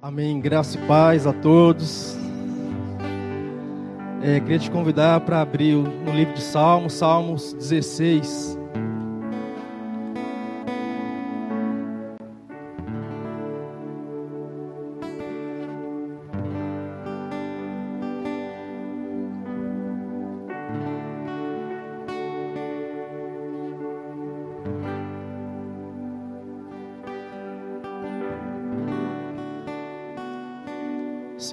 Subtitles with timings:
[0.00, 0.40] Amém.
[0.40, 2.16] Graça e paz a todos.
[4.22, 8.57] É, queria te convidar para abrir no livro de Salmos, Salmos 16.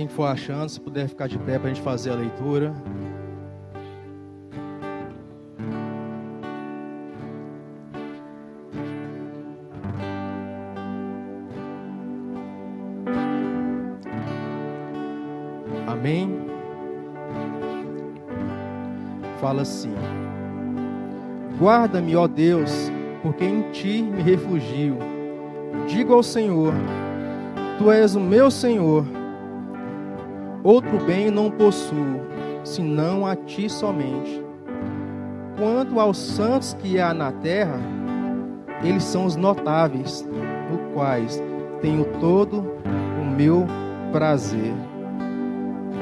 [0.05, 2.73] Assim que for achando, se puder ficar de pé para a gente fazer a leitura.
[15.88, 16.40] Amém?
[19.41, 19.94] Fala assim:
[21.60, 22.91] Guarda-me, ó Deus,
[23.24, 24.98] porque em ti me refugio.
[25.88, 26.74] Digo ao Senhor:
[27.79, 29.15] Tu és o meu Senhor
[30.66, 32.21] Outro bem não possuo,
[32.63, 34.44] senão a ti somente.
[35.60, 37.80] Quanto aos santos que há na terra,
[38.84, 40.27] eles são os notáveis,
[40.72, 41.40] no quais
[41.84, 42.66] tenho todo
[43.22, 43.68] o meu
[44.12, 44.74] prazer.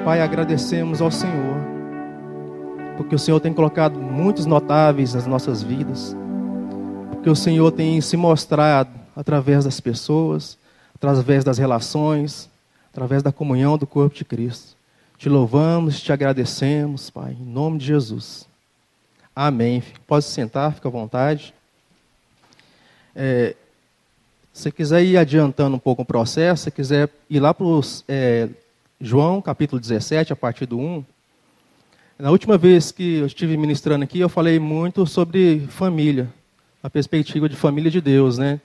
[0.05, 1.57] Pai, agradecemos ao Senhor,
[2.95, 6.15] porque o Senhor tem colocado muitos notáveis nas nossas vidas,
[7.11, 10.57] porque o Senhor tem se mostrado através das pessoas,
[10.95, 12.52] através das relações,
[12.93, 14.77] através da comunhão do corpo de Cristo.
[15.17, 18.47] Te louvamos, te agradecemos, Pai, em nome de Jesus.
[19.35, 19.81] Amém.
[20.05, 21.55] Pode se sentar, fica à vontade.
[23.15, 23.55] É,
[24.53, 27.65] se quiser ir adiantando um pouco o processo, se quiser ir lá para
[28.07, 28.47] é,
[29.01, 31.03] João, capítulo 17, a partir do 1.
[32.19, 36.31] Na última vez que eu estive ministrando aqui, eu falei muito sobre família,
[36.83, 38.61] a perspectiva de família de Deus, né?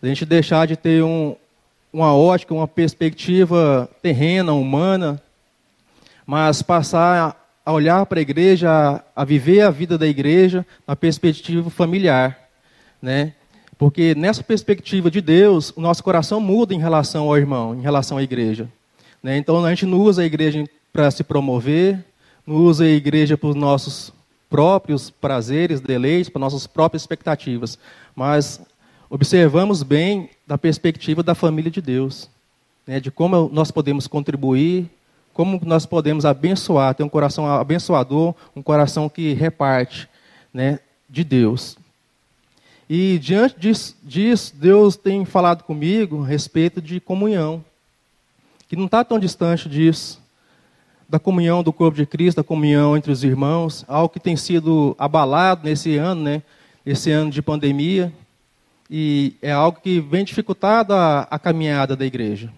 [0.00, 1.34] A gente deixar de ter um,
[1.92, 5.22] uma ótica, uma perspectiva terrena, humana,
[6.26, 11.68] mas passar a olhar para a igreja, a viver a vida da igreja na perspectiva
[11.70, 12.38] familiar,
[13.00, 13.32] né?
[13.78, 18.18] Porque nessa perspectiva de Deus, o nosso coração muda em relação ao irmão, em relação
[18.18, 18.68] à igreja.
[19.22, 19.36] Né?
[19.36, 22.04] Então a gente não usa a igreja para se promover,
[22.44, 24.12] não usa a igreja para os nossos
[24.50, 27.78] próprios prazeres, deleites, para nossas próprias expectativas,
[28.16, 28.60] mas
[29.10, 32.28] observamos bem da perspectiva da família de Deus,
[32.86, 34.88] né, de como nós podemos contribuir,
[35.32, 40.08] como nós podemos abençoar, ter um coração abençoador, um coração que reparte
[40.52, 41.78] né, de Deus.
[42.88, 47.64] E diante disso, disso, Deus tem falado comigo a respeito de comunhão,
[48.68, 50.20] que não está tão distante disso,
[51.08, 54.94] da comunhão do corpo de Cristo, da comunhão entre os irmãos, algo que tem sido
[54.98, 56.42] abalado nesse ano, né,
[56.84, 58.12] esse ano de pandemia,
[58.90, 62.52] e é algo que vem dificultado a, a caminhada da igreja.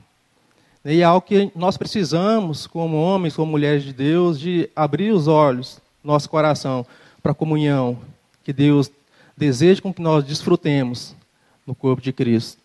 [0.85, 5.27] E é algo que nós precisamos, como homens, como mulheres de Deus, de abrir os
[5.27, 6.87] olhos, nosso coração,
[7.23, 7.99] para a comunhão
[8.43, 8.91] que Deus
[9.37, 11.15] deseja com que nós desfrutemos
[11.67, 12.59] no corpo de Cristo.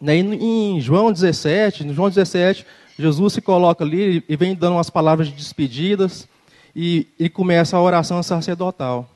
[0.00, 2.66] E em João 17, no João 17,
[2.98, 6.28] Jesus se coloca ali e vem dando umas palavras de despedidas
[6.74, 9.08] e, e começa a oração sacerdotal.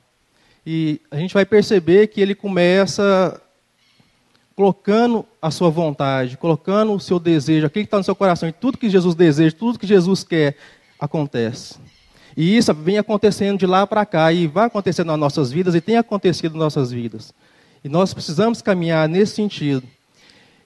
[0.66, 3.40] E a gente vai perceber que ele começa
[4.60, 8.52] colocando a sua vontade, colocando o seu desejo, aquilo que está no seu coração, e
[8.52, 10.54] tudo que Jesus deseja, tudo que Jesus quer,
[10.98, 11.78] acontece.
[12.36, 15.80] E isso vem acontecendo de lá para cá, e vai acontecendo nas nossas vidas, e
[15.80, 17.32] tem acontecido nas nossas vidas.
[17.82, 19.82] E nós precisamos caminhar nesse sentido.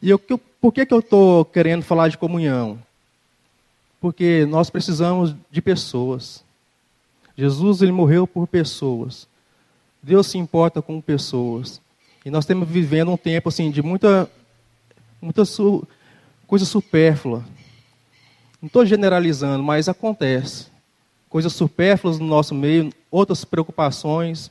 [0.03, 2.81] E eu, por que, que eu estou querendo falar de comunhão?
[4.01, 6.43] Porque nós precisamos de pessoas.
[7.39, 9.29] Jesus ele morreu por pessoas.
[10.03, 11.81] Deus se importa com pessoas.
[12.25, 14.31] E nós estamos vivendo um tempo assim de muita,
[15.21, 15.87] muita su,
[16.47, 17.45] coisa supérflua.
[18.63, 20.69] Não estou generalizando, mas acontece.
[21.29, 24.51] Coisas supérfluas no nosso meio, outras preocupações.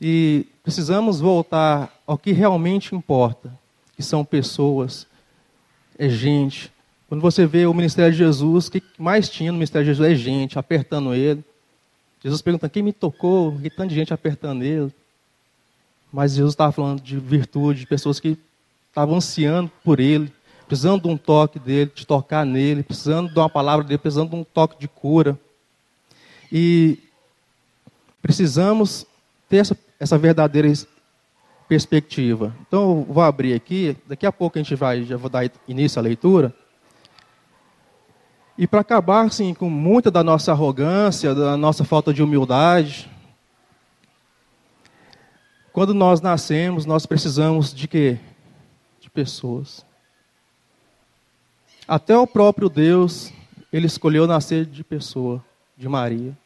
[0.00, 3.52] E precisamos voltar ao que realmente importa,
[3.96, 5.06] que são pessoas,
[5.98, 6.72] é gente.
[7.08, 10.12] Quando você vê o ministério de Jesus, o que mais tinha no ministério de Jesus
[10.12, 11.44] é gente, apertando ele.
[12.22, 13.58] Jesus pergunta, quem me tocou?
[13.58, 14.92] Que tanta gente apertando ele.
[16.12, 18.36] Mas Jesus estava falando de virtude, de pessoas que
[18.88, 20.32] estavam ansiando por Ele,
[20.66, 24.36] precisando de um toque dele, de tocar nele, precisando de uma palavra dele, precisando de
[24.36, 25.38] um toque de cura.
[26.52, 26.98] E
[28.22, 29.04] precisamos
[29.48, 30.72] ter essa, essa verdadeira
[31.68, 32.54] perspectiva.
[32.66, 35.98] Então, eu vou abrir aqui, daqui a pouco a gente vai, já vou dar início
[35.98, 36.54] à leitura.
[38.56, 43.10] E para acabar assim, com muita da nossa arrogância, da nossa falta de humildade,
[45.72, 48.18] quando nós nascemos, nós precisamos de quê?
[49.00, 49.84] De pessoas.
[51.86, 53.32] Até o próprio Deus,
[53.72, 55.44] ele escolheu nascer de pessoa,
[55.76, 56.36] de Maria.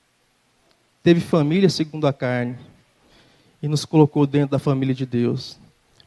[1.02, 2.56] Teve família segundo a carne
[3.62, 5.58] e nos colocou dentro da família de Deus.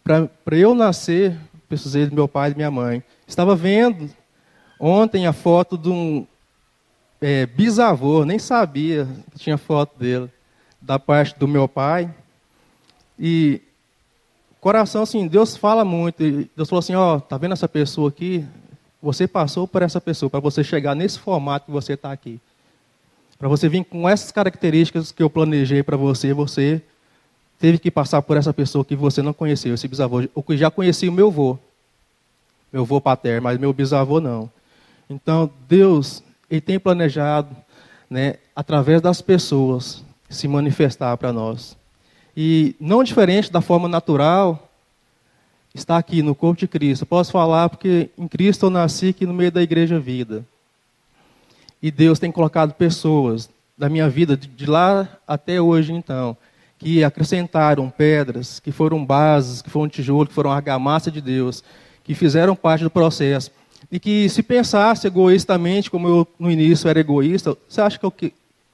[0.04, 1.38] Para eu nascer,
[1.68, 3.04] precisei do meu pai e minha mãe.
[3.28, 4.10] Estava vendo
[4.80, 6.26] ontem a foto de um
[7.20, 10.32] é, bisavô, nem sabia que tinha foto dele,
[10.82, 12.14] da parte do meu pai.
[13.20, 13.62] E
[14.60, 16.24] coração, assim, Deus fala muito.
[16.56, 18.46] Deus falou assim: Ó, tá vendo essa pessoa aqui?
[19.02, 22.40] Você passou por essa pessoa para você chegar nesse formato que você está aqui.
[23.38, 26.82] Para você vir com essas características que eu planejei para você, você
[27.60, 30.24] teve que passar por essa pessoa que você não conheceu, esse bisavô.
[30.34, 31.58] O que já conhecia o meu avô,
[32.74, 34.50] meu avô paterno, mas meu bisavô não.
[35.08, 37.56] Então, Deus, Ele tem planejado,
[38.10, 41.77] né, através das pessoas, se manifestar para nós.
[42.40, 44.70] E não diferente da forma natural,
[45.74, 47.02] está aqui no corpo de Cristo.
[47.02, 50.46] Eu posso falar porque em Cristo eu nasci aqui no meio da igreja vida.
[51.82, 56.38] E Deus tem colocado pessoas da minha vida, de lá até hoje então,
[56.78, 61.64] que acrescentaram pedras, que foram bases, que foram tijolo, que foram argamassa de Deus,
[62.04, 63.50] que fizeram parte do processo.
[63.92, 68.14] E que se pensasse egoístamente, como eu no início era egoísta, você acha que eu,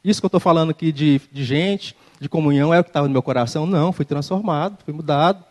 [0.04, 3.06] isso que eu estou falando aqui de, de gente, de comunhão, é o que estava
[3.06, 3.66] no meu coração?
[3.66, 5.44] Não, fui transformado, fui mudado.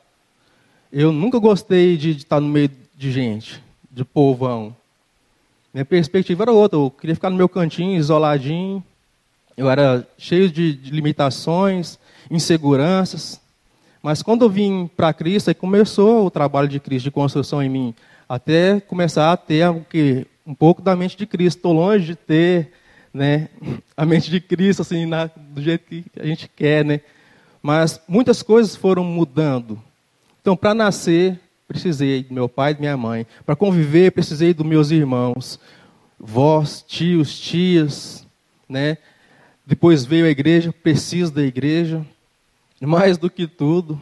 [0.90, 4.74] Eu nunca gostei de, de estar no meio de gente, de povão.
[5.72, 6.78] Minha perspectiva era outra.
[6.78, 8.82] Eu queria ficar no meu cantinho, isoladinho.
[9.54, 11.98] Eu era cheio de, de limitações,
[12.30, 13.38] inseguranças.
[14.02, 17.68] Mas quando eu vim para Cristo, aí começou o trabalho de Cristo, de construção em
[17.68, 17.94] mim.
[18.26, 19.66] Até começar a ter
[20.46, 21.58] um pouco da mente de Cristo.
[21.58, 22.72] Estou longe de ter
[23.12, 23.48] né,
[23.96, 26.84] a mente de Cristo assim, na, do jeito que a gente quer.
[26.84, 27.00] Né?
[27.62, 29.78] Mas muitas coisas foram mudando
[30.42, 31.38] então, para nascer,
[31.68, 33.24] precisei do meu pai e da minha mãe.
[33.46, 35.58] Para conviver, precisei dos meus irmãos,
[36.18, 38.26] vós, tios, tias,
[38.68, 38.98] né?
[39.64, 42.04] Depois veio a igreja, preciso da igreja.
[42.80, 44.00] Mais do que tudo,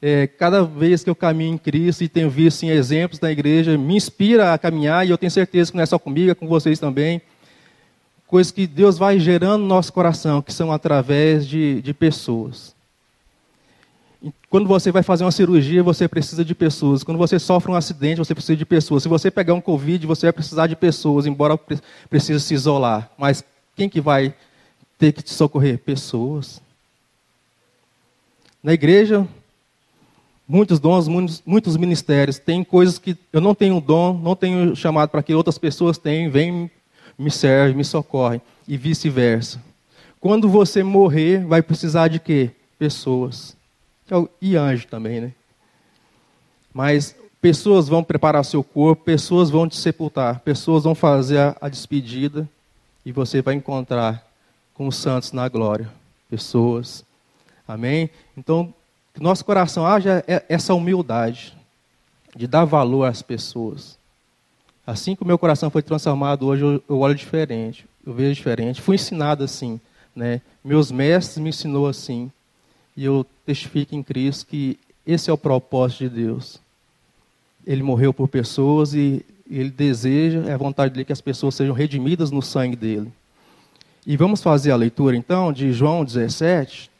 [0.00, 3.76] é, cada vez que eu caminho em Cristo e tenho visto assim, exemplos da igreja,
[3.76, 6.46] me inspira a caminhar e eu tenho certeza que não é só comigo, é com
[6.46, 7.20] vocês também.
[8.32, 12.74] Coisas que Deus vai gerando no nosso coração, que são através de, de pessoas.
[14.48, 17.04] Quando você vai fazer uma cirurgia, você precisa de pessoas.
[17.04, 19.02] Quando você sofre um acidente, você precisa de pessoas.
[19.02, 21.60] Se você pegar um Covid, você vai precisar de pessoas, embora
[22.08, 23.10] precise se isolar.
[23.18, 23.44] Mas
[23.76, 24.34] quem que vai
[24.96, 25.76] ter que te socorrer?
[25.76, 26.58] Pessoas.
[28.62, 29.28] Na igreja,
[30.48, 32.38] muitos dons, muitos, muitos ministérios.
[32.38, 36.30] Tem coisas que eu não tenho dom, não tenho chamado para que outras pessoas tenham,
[36.32, 36.70] vêm,
[37.22, 38.40] me servem, me socorrem.
[38.66, 39.62] E vice-versa.
[40.20, 42.50] Quando você morrer, vai precisar de quê?
[42.78, 43.56] Pessoas.
[44.10, 45.32] É e anjo também, né?
[46.72, 51.68] Mas pessoas vão preparar seu corpo, pessoas vão te sepultar, pessoas vão fazer a, a
[51.68, 52.48] despedida
[53.04, 54.24] e você vai encontrar
[54.74, 55.90] com os santos na glória.
[56.30, 57.04] Pessoas.
[57.66, 58.10] Amém?
[58.36, 58.72] Então,
[59.12, 61.56] que nosso coração haja essa humildade
[62.34, 63.98] de dar valor às pessoas.
[64.86, 68.80] Assim que o meu coração foi transformado, hoje eu, olho diferente, eu vejo diferente.
[68.80, 69.80] Fui ensinado assim,
[70.14, 70.40] né?
[70.64, 72.30] Meus mestres me ensinou assim.
[72.96, 76.60] E eu testifico em Cristo que esse é o propósito de Deus.
[77.66, 81.74] Ele morreu por pessoas e ele deseja, é a vontade dele que as pessoas sejam
[81.74, 83.12] redimidas no sangue dele.
[84.04, 86.90] E vamos fazer a leitura então de João 17,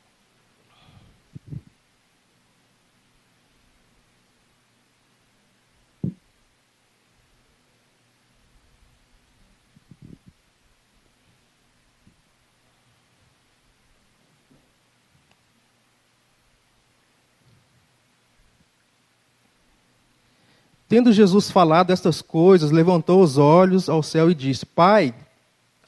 [20.92, 25.14] Tendo Jesus falado estas coisas, levantou os olhos ao céu e disse: Pai,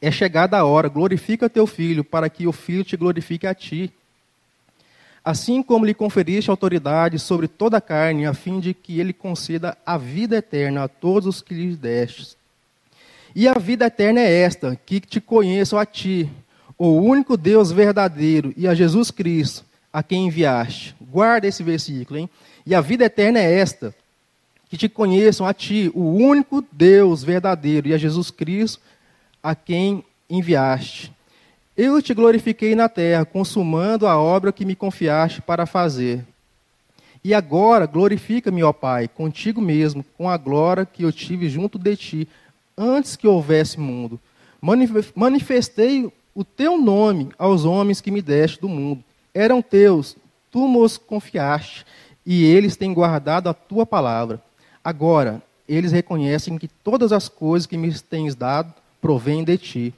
[0.00, 3.92] é chegada a hora, glorifica teu filho, para que o filho te glorifique a ti.
[5.22, 9.76] Assim como lhe conferiste autoridade sobre toda a carne, a fim de que ele conceda
[9.84, 12.34] a vida eterna a todos os que lhe destes.
[13.34, 16.30] E a vida eterna é esta: que te conheçam a ti,
[16.78, 20.96] o único Deus verdadeiro, e a Jesus Cristo, a quem enviaste.
[20.98, 22.30] Guarda esse versículo, hein?
[22.64, 23.94] E a vida eterna é esta:
[24.68, 28.80] que te conheçam a ti, o único Deus verdadeiro, e a Jesus Cristo,
[29.42, 31.12] a quem enviaste.
[31.76, 36.24] Eu te glorifiquei na terra, consumando a obra que me confiaste para fazer.
[37.22, 41.96] E agora glorifica-me, ó Pai, contigo mesmo, com a glória que eu tive junto de
[41.96, 42.28] ti,
[42.76, 44.20] antes que houvesse mundo.
[45.14, 49.02] Manifestei o teu nome aos homens que me deste do mundo.
[49.32, 50.16] Eram teus,
[50.50, 51.86] tu nos confiaste,
[52.26, 54.42] e eles têm guardado a tua palavra.
[54.84, 59.94] Agora, eles reconhecem que todas as coisas que me tens dado provêm de ti.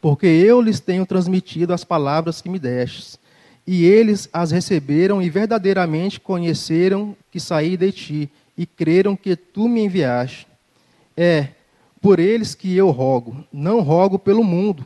[0.00, 3.16] Porque eu lhes tenho transmitido as palavras que me destes,
[3.64, 9.68] e eles as receberam e verdadeiramente conheceram que saí de ti, e creram que tu
[9.68, 10.48] me enviaste.
[11.16, 11.48] É
[12.00, 14.84] por eles que eu rogo, não rogo pelo mundo,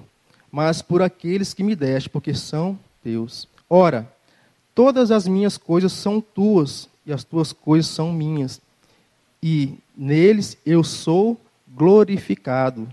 [0.52, 3.48] mas por aqueles que me deste, porque são teus.
[3.70, 4.06] Ora,
[4.74, 8.60] todas as minhas coisas são tuas, e as tuas coisas são minhas,
[9.48, 12.88] e neles eu sou glorificado.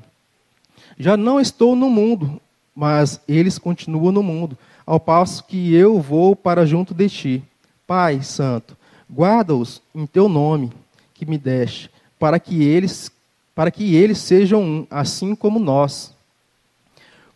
[1.00, 2.40] Já não estou no mundo,
[2.76, 4.56] mas eles continuam no mundo,
[4.86, 7.44] ao passo que eu vou para junto de ti.
[7.88, 8.78] Pai Santo,
[9.12, 10.72] guarda-os em teu nome
[11.16, 13.12] que me deste, para que eles
[13.56, 16.14] para que eles sejam um, assim como nós.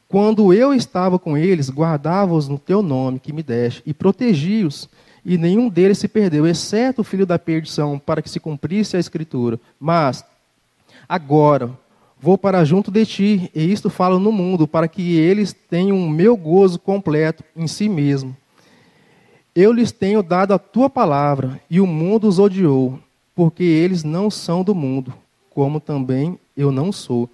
[0.07, 4.87] Quando eu estava com eles, guardava-os no teu nome que me deste e protegi-os,
[5.29, 8.99] e nenhum deles se perdeu, exceto o filho da perdição, para que se cumprisse a
[8.99, 9.59] escritura.
[9.77, 10.23] Mas
[11.07, 11.69] agora
[12.17, 16.09] vou para junto de ti, e isto falo no mundo, para que eles tenham o
[16.09, 18.33] meu gozo completo em si mesmo.
[19.53, 22.97] Eu lhes tenho dado a tua palavra, e o mundo os odiou,
[23.35, 25.13] porque eles não são do mundo,
[25.49, 27.29] como também eu não sou.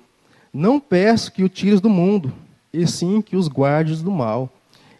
[0.52, 2.34] Não peço que o tires do mundo,
[2.74, 4.50] e sim que os guardes do mal.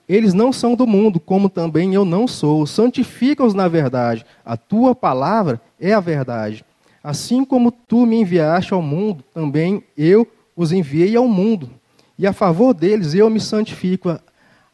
[0.08, 2.66] Eles não são do mundo, como também eu não sou.
[2.66, 4.26] Santifica-os na verdade.
[4.46, 6.66] A tua palavra é a verdade.
[7.04, 11.70] Assim como tu me enviaste ao mundo, também eu os enviei ao mundo.
[12.18, 14.20] E a favor deles eu me santifico a,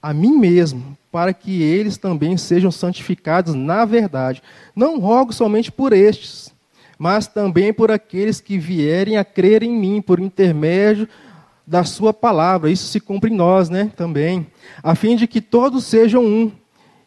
[0.02, 4.44] a mim mesmo, para que eles também sejam santificados na verdade.
[4.76, 6.54] Não rogo somente por estes,
[6.98, 11.08] mas também por aqueles que vierem a crer em mim por intermédio
[11.70, 12.72] da sua palavra.
[12.72, 14.48] Isso se cumpre em nós, né, também,
[14.82, 16.52] a fim de que todos sejam um.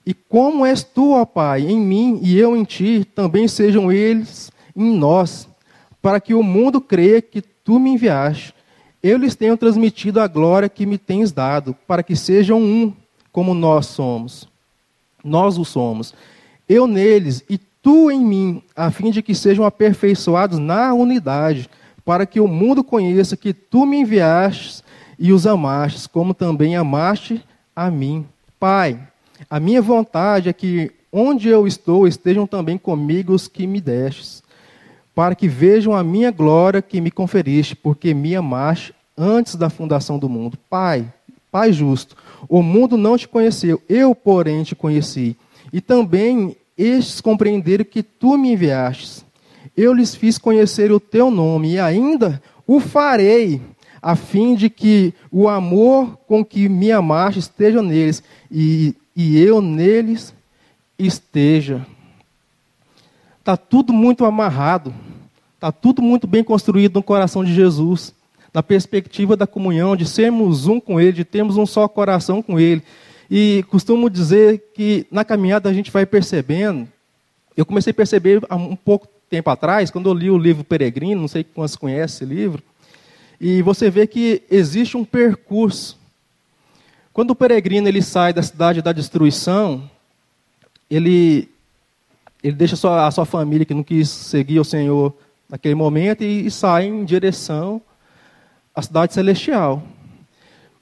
[0.07, 4.51] E como és tu, ó Pai, em mim e eu em ti, também sejam eles
[4.75, 5.49] em nós,
[6.01, 8.55] para que o mundo creia que tu me enviaste.
[9.03, 12.93] Eu lhes tenho transmitido a glória que me tens dado, para que sejam um,
[13.33, 14.49] como nós somos.
[15.25, 16.15] Nós o somos.
[16.69, 21.69] Eu neles e tu em mim, a fim de que sejam aperfeiçoados na unidade
[22.05, 24.83] para que o mundo conheça que tu me enviaste
[25.19, 27.43] e os amaste, como também amaste
[27.75, 28.27] a mim.
[28.59, 28.99] Pai,
[29.49, 34.43] a minha vontade é que onde eu estou estejam também comigo os que me destes,
[35.15, 40.19] para que vejam a minha glória que me conferiste, porque me amaste antes da fundação
[40.19, 40.59] do mundo.
[40.71, 41.13] Pai,
[41.51, 42.17] Pai justo,
[42.49, 45.37] o mundo não te conheceu, eu, porém, te conheci.
[45.71, 49.25] E também estes compreenderam que tu me enviastes
[49.77, 53.61] eu lhes fiz conhecer o teu nome e ainda o farei,
[54.01, 59.63] a fim de que o amor com que me amaste esteja neles e, e eu
[59.63, 60.35] neles
[60.99, 61.87] esteja.
[63.39, 64.95] Está tudo muito amarrado,
[65.55, 68.15] está tudo muito bem construído no coração de Jesus,
[68.53, 72.61] na perspectiva da comunhão, de sermos um com Ele, de termos um só coração com
[72.61, 72.83] Ele.
[73.31, 76.87] E costumo dizer que na caminhada a gente vai percebendo,
[77.57, 81.23] eu comecei a perceber há um pouco tempo atrás, quando eu li o livro Peregrino,
[81.23, 82.63] não sei quantos conhecem esse livro,
[83.41, 85.99] e você vê que existe um percurso.
[87.15, 89.91] Quando o peregrino ele sai da cidade da destruição,
[90.91, 91.49] ele,
[92.45, 95.17] ele deixa a sua, a sua família que não quis seguir o Senhor
[95.49, 97.81] naquele momento e, e sai em direção
[98.75, 99.83] à cidade celestial.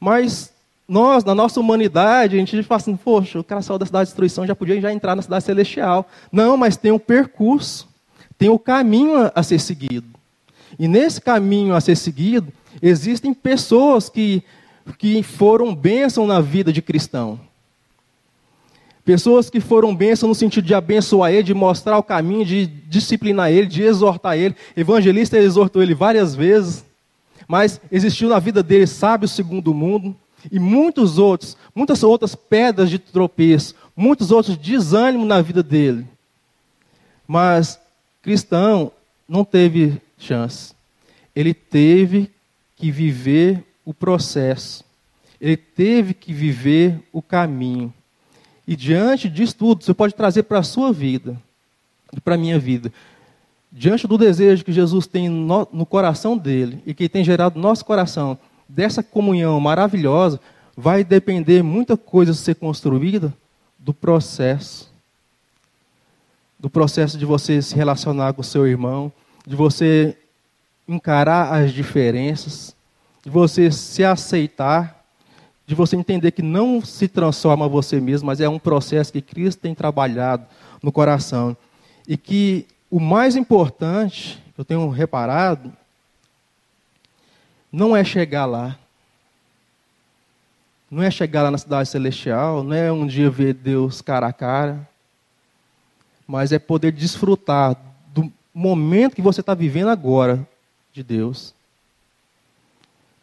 [0.00, 0.52] Mas
[0.88, 4.10] nós, na nossa humanidade, a gente fala assim, poxa, o cara saiu da cidade de
[4.10, 6.08] destruição, já podia já entrar na cidade celestial.
[6.32, 7.89] Não, mas tem um percurso
[8.40, 10.06] tem o caminho a ser seguido.
[10.78, 14.42] E nesse caminho a ser seguido, existem pessoas que,
[14.96, 17.38] que foram bênção na vida de cristão.
[19.04, 23.50] Pessoas que foram bênção no sentido de abençoar ele, de mostrar o caminho, de disciplinar
[23.50, 24.56] ele, de exortar ele.
[24.74, 26.82] Evangelista exortou ele várias vezes,
[27.46, 30.16] mas existiu na vida dele sábios segundo o mundo
[30.50, 36.06] e muitos outros, muitas outras pedras de tropeço, muitos outros desânimo na vida dele.
[37.28, 37.79] Mas
[38.22, 38.92] cristão
[39.28, 40.74] não teve chance.
[41.34, 42.30] Ele teve
[42.76, 44.84] que viver o processo.
[45.40, 47.92] Ele teve que viver o caminho.
[48.66, 51.40] E diante disso tudo, você pode trazer para a sua vida
[52.14, 52.92] e para a minha vida.
[53.72, 57.62] Diante do desejo que Jesus tem no, no coração dele e que tem gerado no
[57.62, 60.40] nosso coração, dessa comunhão maravilhosa,
[60.76, 63.32] vai depender muita coisa ser construída
[63.78, 64.89] do processo
[66.60, 69.10] do processo de você se relacionar com o seu irmão,
[69.46, 70.16] de você
[70.86, 72.76] encarar as diferenças,
[73.24, 75.02] de você se aceitar,
[75.66, 79.60] de você entender que não se transforma você mesmo, mas é um processo que Cristo
[79.60, 80.44] tem trabalhado
[80.82, 81.56] no coração.
[82.06, 85.72] E que o mais importante, eu tenho reparado,
[87.72, 88.76] não é chegar lá.
[90.90, 94.32] Não é chegar lá na cidade celestial, não é um dia ver Deus cara a
[94.32, 94.89] cara,
[96.30, 97.76] mas é poder desfrutar
[98.14, 100.46] do momento que você está vivendo agora
[100.92, 101.52] de Deus.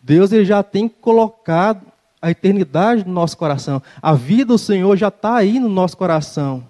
[0.04, 1.86] Deus ele já tem colocado
[2.22, 3.82] a eternidade no nosso coração.
[4.02, 6.68] A vida do Senhor já está aí no nosso coração.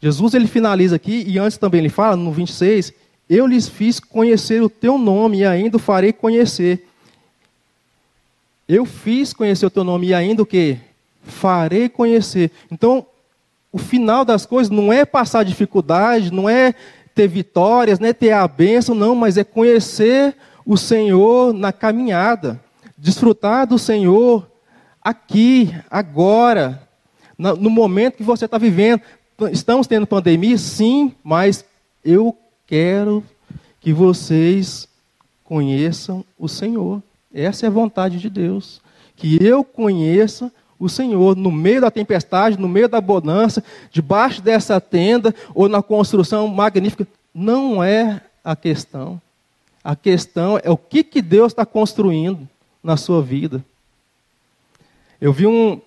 [0.00, 2.92] Jesus ele finaliza aqui, e antes também ele fala, no 26,
[3.28, 6.86] eu lhes fiz conhecer o teu nome e ainda o farei conhecer.
[8.68, 10.78] Eu fiz conhecer o teu nome e ainda o que?
[11.24, 12.52] Farei conhecer.
[12.70, 13.04] Então,
[13.74, 16.76] o final das coisas não é passar dificuldade, não é
[17.12, 22.60] ter vitórias, não é ter a bênção, não, mas é conhecer o Senhor na caminhada,
[22.96, 24.48] desfrutar do Senhor
[25.02, 26.88] aqui, agora,
[27.36, 29.02] no momento que você está vivendo.
[29.50, 31.64] Estamos tendo pandemia, sim, mas
[32.04, 32.38] eu
[32.68, 33.24] quero
[33.80, 34.86] que vocês
[35.42, 37.02] conheçam o Senhor.
[37.34, 38.80] Essa é a vontade de Deus.
[39.16, 44.80] Que eu conheça o Senhor no meio da tempestade, no meio da bonança, debaixo dessa
[44.80, 47.06] tenda ou na construção magnífica.
[47.34, 49.20] Não é a questão.
[49.82, 52.48] A questão é o que, que Deus está construindo
[52.82, 53.64] na sua vida.
[55.20, 55.80] Eu vi um,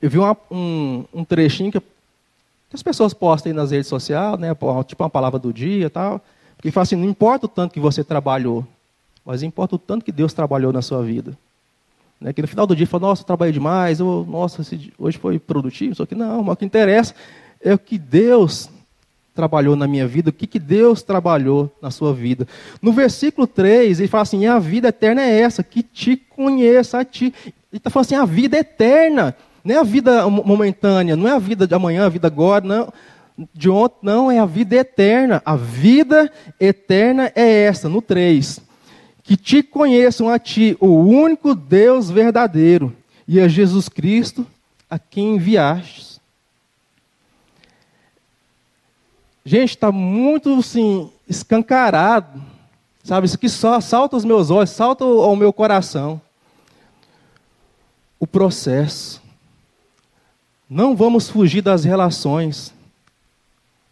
[0.00, 4.38] eu vi uma, um, um trechinho que, que as pessoas postam aí nas redes sociais,
[4.38, 4.48] né,
[4.86, 6.20] tipo uma palavra do dia e tal,
[6.60, 8.66] que fala assim, não importa o tanto que você trabalhou,
[9.24, 11.36] mas importa o tanto que Deus trabalhou na sua vida.
[12.22, 12.32] Né?
[12.32, 14.62] Que no final do dia fala, nossa, trabalhei demais, ou, nossa,
[14.98, 17.14] hoje foi produtivo, só que não, mas o que interessa
[17.60, 18.70] é o que Deus
[19.34, 22.46] trabalhou na minha vida, o que, que Deus trabalhou na sua vida.
[22.80, 27.04] No versículo 3, ele fala assim: a vida eterna é essa, que te conheça a
[27.04, 27.34] ti.
[27.44, 31.38] Ele está falando assim: a vida eterna, não é a vida momentânea, não é a
[31.38, 32.92] vida de amanhã, a vida agora, não.
[33.54, 35.40] De ontem, não, é a vida eterna.
[35.44, 38.71] A vida eterna é essa, no 3
[39.22, 42.94] que te conheçam a ti, o único Deus verdadeiro,
[43.26, 44.46] e a Jesus Cristo,
[44.90, 46.20] a quem enviastes.
[49.44, 52.42] Gente, está muito assim, escancarado.
[53.02, 56.20] Sabe, isso que só salta aos meus olhos, salta ao meu coração.
[58.20, 59.20] O processo.
[60.70, 62.72] Não vamos fugir das relações.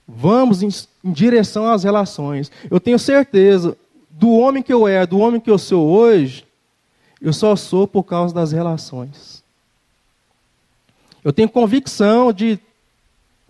[0.06, 0.68] Vamos em,
[1.04, 2.50] em direção às relações.
[2.70, 3.76] Eu tenho certeza,
[4.20, 6.46] do homem que eu era, do homem que eu sou hoje,
[7.22, 9.42] eu só sou por causa das relações.
[11.24, 12.61] Eu tenho convicção de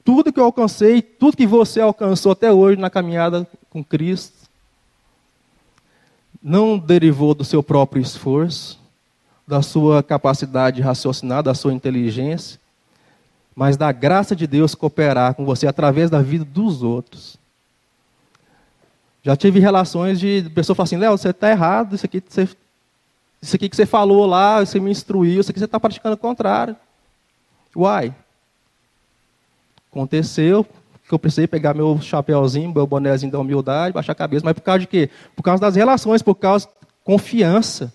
[0.05, 4.49] tudo que eu alcancei, tudo que você alcançou até hoje na caminhada com Cristo,
[6.41, 8.79] não derivou do seu próprio esforço,
[9.45, 12.61] da sua capacidade de raciocinar, da sua inteligência,
[13.57, 17.41] mas da graça de Deus cooperar com você através da vida dos outros.
[19.23, 22.49] Já tive relações de pessoa falar assim, Léo, você está errado, isso aqui, você,
[23.41, 26.19] isso aqui que você falou lá, você me instruiu, isso aqui você está praticando o
[26.19, 26.75] contrário.
[27.77, 28.15] Uai.
[29.91, 30.67] Aconteceu
[31.11, 34.61] que eu precisei pegar meu chapéuzinho, meu bonézinho da humildade, baixar a cabeça, mas por
[34.61, 35.11] causa de quê?
[35.35, 37.93] Por causa das relações, por causa de confiança.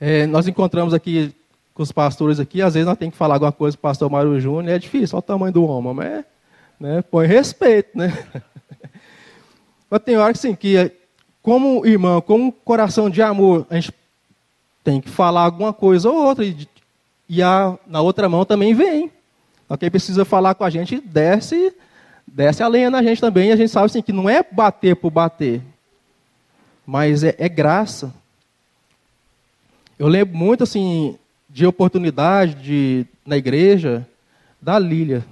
[0.00, 1.34] É, nós encontramos aqui
[1.74, 4.08] com os pastores aqui, às vezes nós temos que falar alguma coisa para o pastor
[4.08, 6.24] Mário Júnior, é difícil, olha o tamanho do homem, mas
[6.78, 8.16] né, põe respeito, né?
[9.90, 10.92] Mas tem hora que sim, que
[11.42, 13.92] como irmão, como coração de amor, a gente
[14.84, 16.44] tem que falar alguma coisa ou outra.
[16.44, 16.68] E,
[17.28, 19.10] e a, na outra mão também vem.
[19.64, 21.74] Então, quem precisa falar com a gente, desce,
[22.26, 23.48] desce a lenha na gente também.
[23.48, 25.62] E a gente sabe assim, que não é bater por bater,
[26.86, 28.12] mas é, é graça.
[29.98, 31.16] Eu lembro muito assim
[31.48, 34.06] de oportunidade de, na igreja
[34.60, 35.24] da Lília.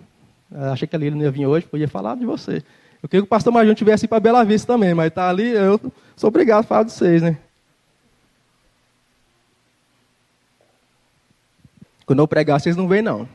[0.73, 2.63] Achei que a Lília não ia vir hoje, podia falar de você.
[3.03, 5.81] Eu queria que o pastor Major tivesse para Bela Vista também, mas está ali, eu
[6.17, 7.39] sou obrigado a falar de vocês, né?
[12.05, 13.29] Quando eu pregar, vocês não veem, não.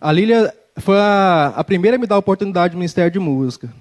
[0.00, 3.72] A Lília foi a, a primeira a me dar a oportunidade do Ministério de Música.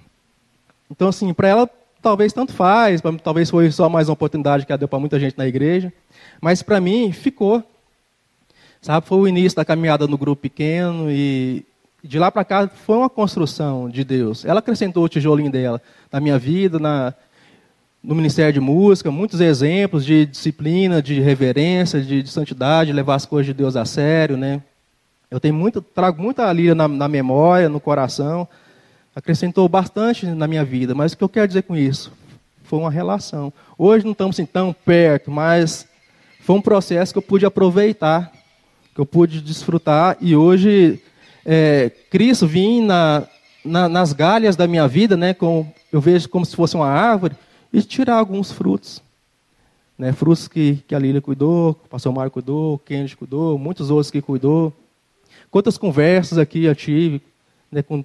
[0.90, 1.70] Então, assim, para ela,
[2.02, 5.38] talvez tanto faz, talvez foi só mais uma oportunidade que ela deu para muita gente
[5.38, 5.94] na igreja,
[6.42, 7.64] mas para mim ficou.
[8.82, 11.66] Sabe, foi o início da caminhada no grupo pequeno e
[12.04, 14.44] de lá para cá foi uma construção de Deus.
[14.44, 17.14] Ela acrescentou o tijolinho dela na minha vida, na,
[18.04, 23.26] no Ministério de Música, muitos exemplos de disciplina, de reverência, de, de santidade, levar as
[23.26, 24.62] coisas de Deus a sério, né?
[25.32, 28.48] Eu tenho muito, trago muita líria na, na memória, no coração.
[29.16, 30.94] Acrescentou bastante na minha vida.
[30.94, 32.12] Mas o que eu quero dizer com isso?
[32.64, 33.52] Foi uma relação.
[33.78, 35.88] Hoje não estamos assim, tão perto, mas
[36.42, 38.32] foi um processo que eu pude aproveitar,
[38.94, 40.18] que eu pude desfrutar.
[40.22, 41.02] E hoje
[41.46, 43.28] é, Cristo vir na,
[43.64, 47.36] na, nas galhas da minha vida, né, com, eu vejo como se fosse uma árvore,
[47.72, 49.02] e tirar alguns frutos.
[49.98, 53.90] Né, frutos que, que a Lília cuidou, o pastor Mário cuidou, o Kennedy cuidou, muitos
[53.90, 54.74] outros que cuidou.
[55.52, 57.22] Quantas conversas aqui eu tive
[57.72, 58.04] né, com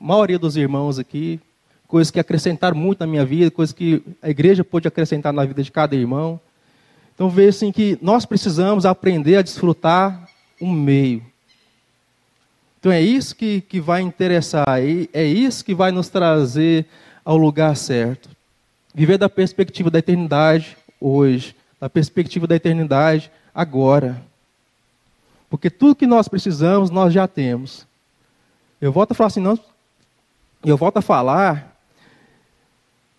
[0.00, 1.40] a maioria dos irmãos aqui,
[1.86, 5.62] coisas que acrescentaram muito na minha vida, coisas que a igreja pôde acrescentar na vida
[5.62, 6.40] de cada irmão.
[7.14, 10.28] Então vejo assim que nós precisamos aprender a desfrutar
[10.60, 11.22] um meio.
[12.86, 16.86] Então é isso que, que vai interessar, é isso que vai nos trazer
[17.24, 18.28] ao lugar certo.
[18.94, 24.22] Viver da perspectiva da eternidade hoje, da perspectiva da eternidade agora.
[25.50, 27.84] Porque tudo que nós precisamos, nós já temos.
[28.80, 29.58] Eu volto a falar assim, não,
[30.64, 31.76] eu volto a falar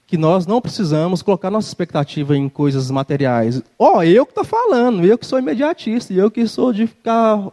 [0.07, 3.61] que nós não precisamos colocar nossa expectativa em coisas materiais.
[3.77, 7.49] Ó, oh, eu que estou falando, eu que sou imediatista, eu que sou de ficar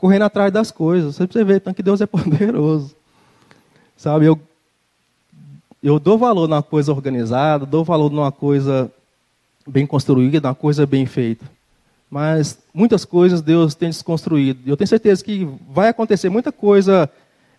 [0.00, 1.14] correndo atrás das coisas.
[1.14, 2.96] Você precisa ver, então, que Deus é poderoso.
[3.98, 4.40] Sabe, eu,
[5.82, 8.90] eu dou valor numa coisa organizada, dou valor numa coisa
[9.68, 11.44] bem construída, numa coisa bem feita.
[12.10, 14.60] Mas muitas coisas Deus tem desconstruído.
[14.64, 17.08] Eu tenho certeza que vai acontecer muita coisa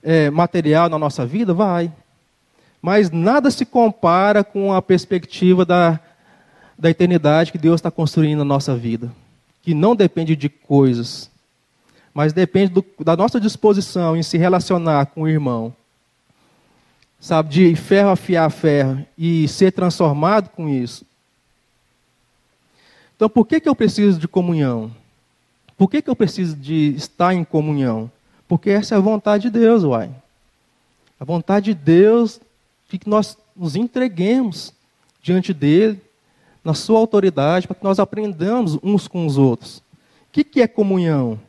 [0.02, 1.92] é, material na nossa vida, vai.
[2.82, 6.00] Mas nada se compara com a perspectiva da,
[6.76, 9.12] da eternidade que Deus está construindo na nossa vida.
[9.62, 11.31] Que não depende de coisas,
[12.14, 15.74] mas depende do, da nossa disposição em se relacionar com o irmão.
[17.20, 21.06] Sabe, de ferro afiar ferro e ser transformado com isso.
[23.16, 24.92] Então, por que, que eu preciso de comunhão?
[25.78, 28.12] Por que, que eu preciso de estar em comunhão?
[28.48, 30.10] Porque essa é a vontade de Deus, uai.
[31.20, 32.42] A vontade de Deus
[32.92, 34.74] é que nós nos entreguemos
[35.22, 36.02] diante dele,
[36.64, 39.78] na sua autoridade, para que nós aprendamos uns com os outros.
[39.78, 41.40] O que, que é comunhão?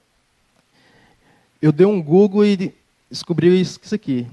[1.63, 2.75] Eu dei um Google e
[3.09, 4.27] descobri isso aqui.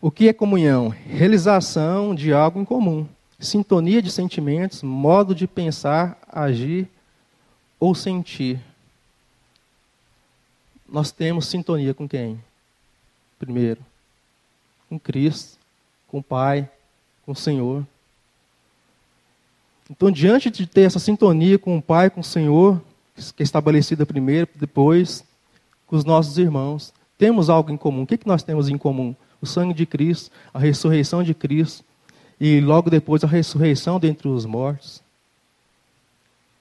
[0.00, 0.88] O que é comunhão?
[0.88, 3.06] Realização de algo em comum.
[3.38, 6.88] Sintonia de sentimentos, modo de pensar, agir
[7.78, 8.58] ou sentir.
[10.88, 12.42] Nós temos sintonia com quem?
[13.38, 13.80] Primeiro,
[14.88, 15.58] com Cristo,
[16.08, 16.70] com o Pai,
[17.26, 17.86] com o Senhor.
[19.90, 22.80] Então, diante de ter essa sintonia com o Pai, com o Senhor,
[23.36, 25.22] que é estabelecida primeiro, depois
[25.96, 26.92] os nossos irmãos.
[27.16, 28.02] Temos algo em comum.
[28.02, 29.14] O que, que nós temos em comum?
[29.40, 31.84] O sangue de Cristo, a ressurreição de Cristo
[32.40, 35.02] e logo depois a ressurreição dentre os mortos.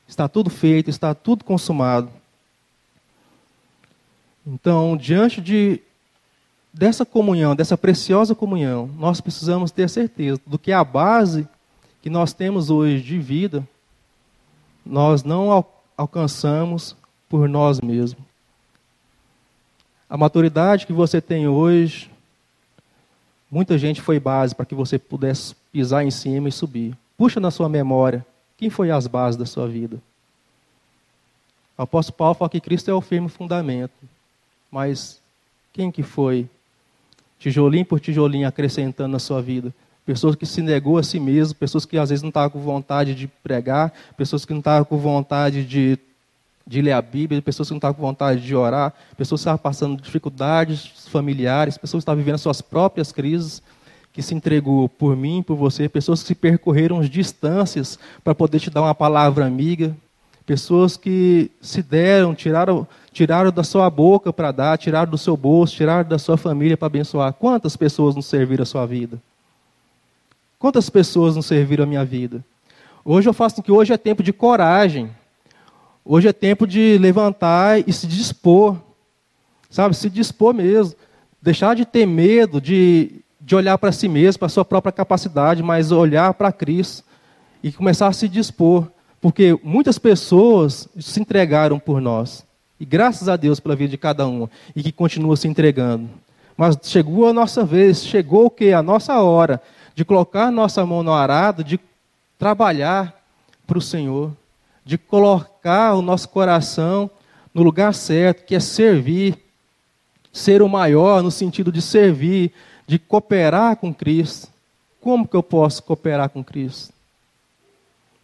[0.07, 2.09] Está tudo feito, está tudo consumado.
[4.45, 5.81] Então, diante de
[6.73, 11.47] dessa comunhão, dessa preciosa comunhão, nós precisamos ter certeza do que a base
[12.01, 13.65] que nós temos hoje de vida,
[14.85, 15.65] nós não
[15.95, 16.95] alcançamos
[17.29, 18.32] por nós mesmos.
[20.09, 22.09] A maturidade que você tem hoje,
[23.49, 26.95] muita gente foi base para que você pudesse pisar em cima e subir.
[27.17, 28.25] Puxa na sua memória,
[28.57, 30.01] quem foi as bases da sua vida?
[31.77, 33.93] O apóstolo Paulo fala que Cristo é o firme fundamento.
[34.71, 35.19] Mas
[35.71, 36.47] quem que foi?
[37.39, 39.73] Tijolinho por tijolinho acrescentando na sua vida.
[40.05, 43.15] Pessoas que se negou a si mesmo, pessoas que às vezes não estavam com vontade
[43.15, 45.97] de pregar, pessoas que não estavam com vontade de
[46.65, 49.59] de ler a Bíblia, pessoas que não estavam com vontade de orar, pessoas que estavam
[49.59, 53.61] passando dificuldades familiares, pessoas que estavam vivendo suas próprias crises,
[54.13, 58.69] que se entregou por mim, por você, pessoas que se percorreram distâncias para poder te
[58.69, 59.95] dar uma palavra amiga,
[60.45, 65.75] pessoas que se deram, tiraram, tiraram da sua boca para dar, tiraram do seu bolso,
[65.75, 67.33] tiraram da sua família para abençoar.
[67.33, 69.19] Quantas pessoas não serviram a sua vida?
[70.59, 72.43] Quantas pessoas não serviram a minha vida?
[73.03, 75.09] Hoje eu faço que hoje é tempo de coragem.
[76.05, 78.77] Hoje é tempo de levantar e se dispor,
[79.69, 79.95] sabe?
[79.95, 80.95] Se dispor mesmo.
[81.41, 85.63] Deixar de ter medo de, de olhar para si mesmo, para a sua própria capacidade,
[85.63, 87.03] mas olhar para Cristo
[87.61, 88.87] e começar a se dispor.
[89.21, 92.45] Porque muitas pessoas se entregaram por nós.
[92.77, 94.49] E graças a Deus pela vida de cada um.
[94.75, 96.09] E que continua se entregando.
[96.57, 98.73] Mas chegou a nossa vez, chegou o que?
[98.73, 99.61] A nossa hora
[99.95, 101.79] de colocar nossa mão no arado, de
[102.37, 103.15] trabalhar
[103.65, 104.31] para o Senhor
[104.85, 107.09] de colocar o nosso coração
[107.53, 109.37] no lugar certo, que é servir,
[110.31, 112.51] ser o maior no sentido de servir,
[112.87, 114.47] de cooperar com Cristo.
[114.99, 116.93] Como que eu posso cooperar com Cristo?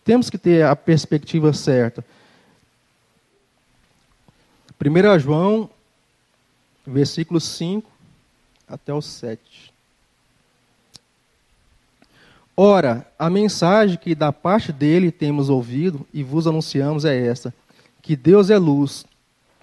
[0.04, 2.04] Temos que ter a perspectiva certa.
[4.82, 5.70] 1 João,
[6.88, 7.90] versículo 5
[8.68, 9.69] até o 7.
[12.62, 17.54] Ora, a mensagem que da parte dele temos ouvido e vos anunciamos é esta:
[18.02, 19.06] que Deus é luz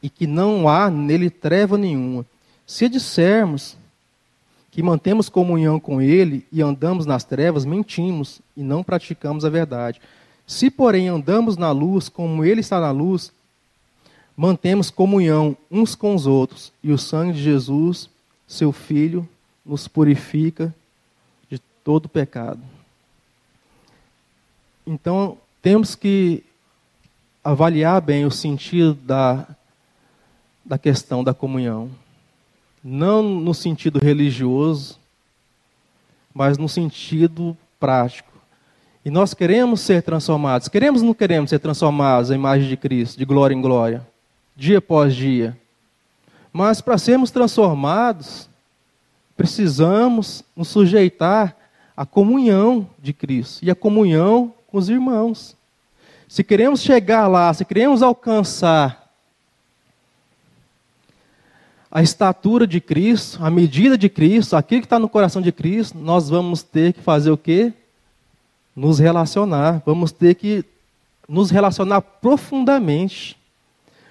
[0.02, 2.24] e que não há nele treva nenhuma.
[2.66, 3.76] Se dissermos
[4.70, 10.00] que mantemos comunhão com Ele e andamos nas trevas, mentimos e não praticamos a verdade.
[10.46, 13.30] Se, porém, andamos na luz, como Ele está na luz,
[14.35, 18.09] mantemos comunhão uns com os outros, e o sangue de Jesus,
[18.48, 19.28] seu Filho,
[19.66, 20.74] nos purifica
[21.50, 22.75] de todo pecado.
[24.87, 26.44] Então, temos que
[27.42, 29.46] avaliar bem o sentido da,
[30.64, 31.90] da questão da comunhão
[32.88, 34.96] não no sentido religioso,
[36.33, 38.31] mas no sentido prático.
[39.05, 40.68] E nós queremos ser transformados.
[40.68, 44.07] Queremos ou não queremos ser transformados à imagem de Cristo, de glória em glória,
[44.55, 45.59] dia após dia.
[46.53, 48.49] Mas para sermos transformados,
[49.37, 51.57] precisamos nos sujeitar
[51.96, 55.56] à comunhão de Cristo e à comunhão os irmãos.
[56.28, 59.06] Se queremos chegar lá, se queremos alcançar
[61.90, 65.96] a estatura de Cristo, a medida de Cristo, aquilo que está no coração de Cristo,
[65.96, 67.72] nós vamos ter que fazer o quê?
[68.74, 69.82] Nos relacionar.
[69.86, 70.64] Vamos ter que
[71.28, 73.36] nos relacionar profundamente.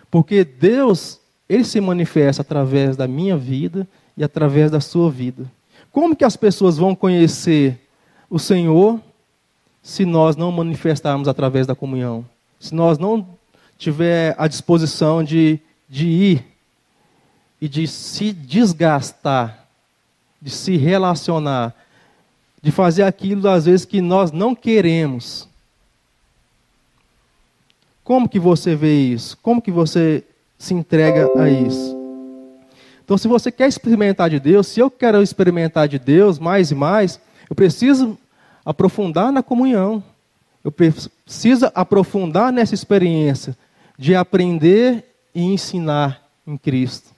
[0.10, 5.46] Porque Deus, Ele se manifesta através da minha vida e através da sua vida.
[5.92, 7.80] Como que as pessoas vão conhecer
[8.30, 9.00] o Senhor
[9.86, 12.26] se nós não manifestarmos através da comunhão?
[12.60, 13.24] Se nós não
[13.78, 16.46] tiver a disposição de, de ir
[17.62, 19.68] e de se desgastar,
[20.42, 21.72] de se relacionar,
[22.64, 25.48] de fazer aquilo às vezes que nós não queremos.
[28.04, 29.38] Como que você vê isso?
[29.38, 30.24] Como que você
[30.58, 31.96] se entrega a isso?
[33.04, 36.76] Então, se você quer experimentar de Deus, se eu quero experimentar de Deus mais e
[36.76, 38.18] mais, eu preciso
[38.66, 40.04] aprofundar na comunhão.
[40.64, 43.56] Eu preciso aprofundar nessa experiência
[43.98, 47.12] de aprender e ensinar em Cristo.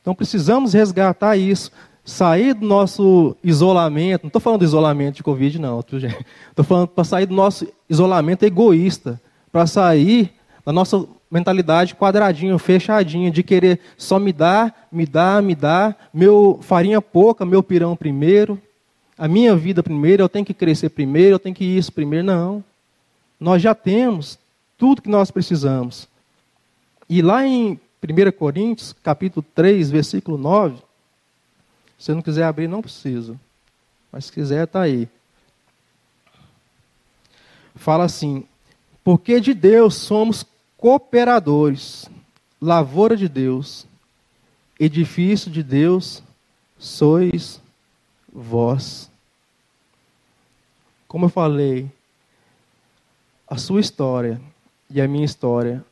[0.00, 1.70] Então precisamos resgatar isso,
[2.04, 4.22] sair do nosso isolamento.
[4.22, 5.80] Não estou falando do isolamento de Covid, não.
[5.80, 9.20] Estou falando para sair do nosso isolamento egoísta,
[9.52, 10.32] para sair
[10.64, 16.58] da nossa mentalidade quadradinha, fechadinha, de querer só me dar, me dar, me dar, meu
[16.62, 18.60] farinha pouca, meu pirão primeiro,
[19.20, 22.24] a minha vida primeiro, eu tenho que crescer primeiro, eu tenho que isso primeiro.
[22.24, 22.64] Não.
[23.38, 24.38] Nós já temos
[24.78, 26.08] tudo que nós precisamos.
[27.06, 30.78] E lá em 1 Coríntios, capítulo 3, versículo 9.
[31.98, 33.38] Se não quiser abrir, não precisa.
[34.10, 35.06] Mas se quiser, está aí.
[37.74, 38.44] Fala assim:
[39.04, 40.46] Porque de Deus somos
[40.78, 42.08] cooperadores,
[42.58, 43.86] lavoura de Deus,
[44.78, 46.22] edifício de Deus
[46.78, 47.60] sois
[48.32, 49.09] vós.
[51.10, 51.90] Como eu falei,
[53.44, 54.40] a sua história
[54.88, 55.84] e a minha história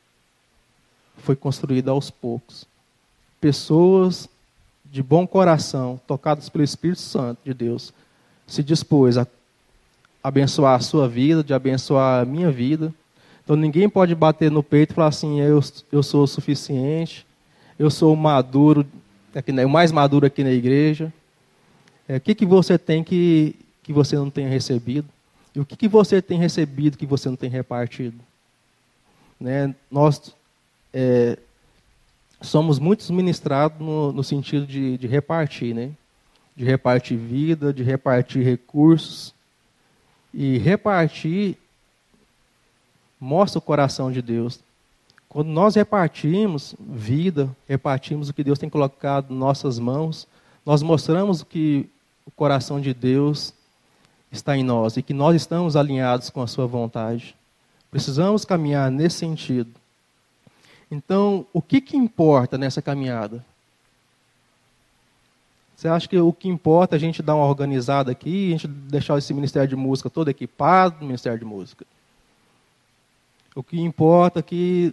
[1.17, 2.69] foi construída aos poucos.
[3.41, 4.29] Pessoas
[4.85, 7.93] de bom coração, tocadas pelo Espírito Santo de Deus,
[8.47, 9.27] se dispôs a
[10.23, 12.95] abençoar a sua vida, de abençoar a minha vida.
[13.43, 17.27] Então ninguém pode bater no peito e falar assim: eu, eu sou o suficiente,
[17.77, 18.87] eu sou o maduro,
[19.35, 21.13] aqui, o mais maduro aqui na igreja.
[22.07, 23.57] É, o que, que você tem que,
[23.89, 25.09] que você não tenha recebido?
[25.55, 28.19] E o que, que você tem recebido que você não tem repartido?
[29.41, 29.75] Né?
[29.91, 30.35] Nós
[30.93, 31.39] é,
[32.43, 35.91] somos muitos ministrados no, no sentido de, de, repartir, né?
[36.55, 39.33] De repartir vida, de repartir recursos.
[40.35, 41.57] E repartir
[43.19, 44.61] mostra o coração de Deus.
[45.31, 50.29] Quando nós repartimos vida, repartimos o que Deus tem colocado em nossas mãos,
[50.67, 51.89] nós mostramos que
[52.27, 53.55] o coração de Deus
[54.31, 57.35] está em nós e que nós estamos alinhados com a sua vontade.
[57.91, 59.71] Precisamos caminhar nesse sentido.
[60.91, 63.45] Então, o que, que importa nessa caminhada?
[65.77, 68.67] Você acha que o que importa é a gente dar uma organizada aqui, a gente
[68.67, 71.87] deixar esse Ministério de Música todo equipado, Ministério de Música?
[73.55, 74.93] O que importa é que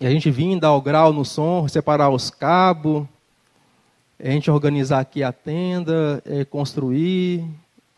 [0.00, 3.06] a gente vir dar o grau no som, separar os cabos,
[4.18, 7.44] é a gente organizar aqui a tenda, é construir,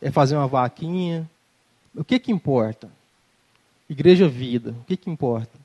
[0.05, 1.29] é fazer uma vaquinha.
[1.97, 2.91] O que que importa?
[3.89, 5.59] Igreja Vida, o que que importa?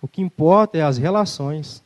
[0.00, 1.82] O que importa é as relações.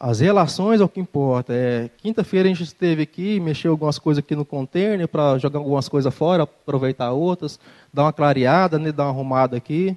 [0.00, 1.54] As relações é o que importa.
[1.54, 5.88] É, Quinta-feira a gente esteve aqui, mexeu algumas coisas aqui no container para jogar algumas
[5.88, 7.60] coisas fora, aproveitar outras,
[7.92, 9.96] dar uma clareada, né, dar uma arrumada aqui.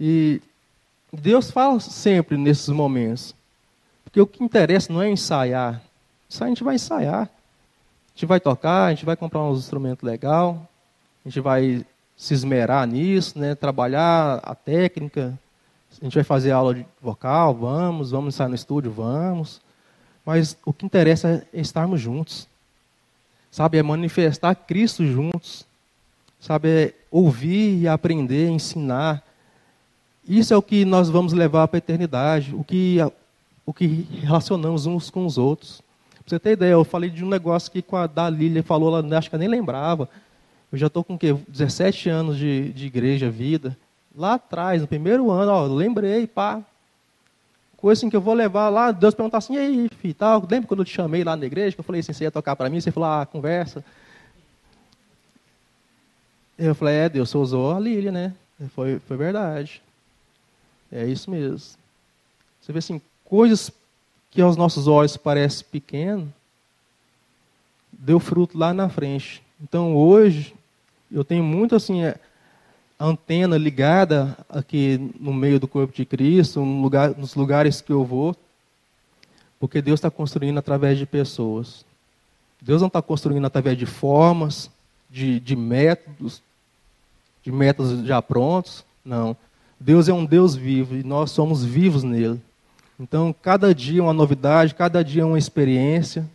[0.00, 0.42] E
[1.12, 3.36] Deus fala sempre nesses momentos.
[4.02, 5.80] Porque o que interessa não é ensaiar.
[6.28, 7.30] Isso a gente vai ensaiar.
[8.18, 10.68] Gente vai tocar, a gente vai comprar uns instrumentos legal,
[11.24, 15.38] a gente vai se esmerar nisso, né, trabalhar a técnica,
[15.88, 19.60] a gente vai fazer aula de vocal, vamos, vamos sair no estúdio, vamos.
[20.26, 22.48] Mas o que interessa é estarmos juntos.
[23.52, 25.64] Sabe, é manifestar Cristo juntos.
[26.40, 29.22] Sabe, é ouvir e aprender, ensinar.
[30.26, 32.98] Isso é o que nós vamos levar para a eternidade, o que,
[33.64, 35.86] o que relacionamos uns com os outros.
[36.28, 38.98] Pra você ter ideia, eu falei de um negócio que com a da Lília falou,
[38.98, 40.06] ela acho que eu nem lembrava.
[40.70, 41.34] Eu já estou com o quê?
[41.48, 43.74] 17 anos de, de igreja, vida.
[44.14, 46.60] Lá atrás, no primeiro ano, ó, lembrei, pá,
[47.78, 50.68] coisa assim que eu vou levar lá, Deus perguntar assim, e aí, filho, tal, lembra
[50.68, 52.68] quando eu te chamei lá na igreja, que eu falei assim, você ia tocar para
[52.68, 53.82] mim, você falou, ah, conversa.
[56.58, 58.34] Eu falei, é, Deus usou a Lília, né?
[58.74, 59.80] Foi, foi verdade.
[60.92, 61.78] É isso mesmo.
[62.60, 63.70] Você vê assim, coisas
[64.30, 66.32] que aos nossos olhos parecem pequeno,
[67.92, 69.42] deu fruto lá na frente.
[69.60, 70.54] Então hoje,
[71.10, 72.18] eu tenho muito assim, é,
[72.98, 78.04] antena ligada aqui no meio do corpo de Cristo, no lugar, nos lugares que eu
[78.04, 78.36] vou,
[79.58, 81.84] porque Deus está construindo através de pessoas.
[82.60, 84.70] Deus não está construindo através de formas,
[85.08, 86.42] de, de métodos,
[87.42, 88.84] de métodos já prontos.
[89.04, 89.36] Não.
[89.78, 92.40] Deus é um Deus vivo e nós somos vivos nele.
[92.98, 96.28] Então, cada dia é uma novidade, cada dia é uma experiência.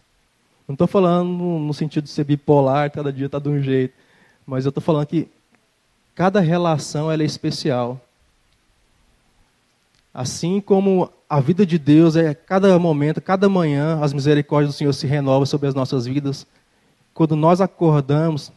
[0.68, 3.94] Não estou falando no sentido de ser bipolar, cada dia está de um jeito.
[4.46, 5.30] Mas eu estou falando que
[6.16, 8.00] Cada relação ela é especial.
[10.14, 14.94] Assim como a vida de Deus é cada momento, cada manhã, as misericórdias do Senhor
[14.94, 16.46] se renovam sobre as nossas vidas.
[17.16, 18.52] Quando nós acordamos,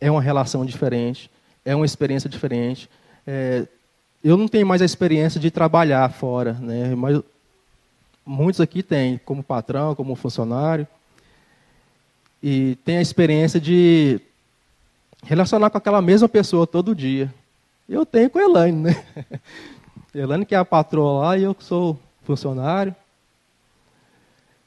[0.00, 1.30] é uma relação diferente,
[1.66, 2.88] é uma experiência diferente.
[3.26, 3.66] É,
[4.24, 6.94] eu não tenho mais a experiência de trabalhar fora, né?
[6.94, 7.20] mas
[8.24, 10.88] muitos aqui têm, como patrão, como funcionário,
[12.42, 14.18] e tem a experiência de
[15.22, 17.32] relacionar com aquela mesma pessoa todo dia.
[17.86, 19.04] Eu tenho com a Elaine, né?
[20.14, 22.94] Elaine que é a patroa lá e eu que sou funcionário.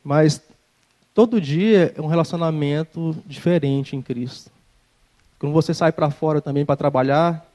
[0.03, 0.41] Mas
[1.13, 4.51] todo dia é um relacionamento diferente em Cristo.
[5.39, 7.45] Quando você sai para fora também para trabalhar,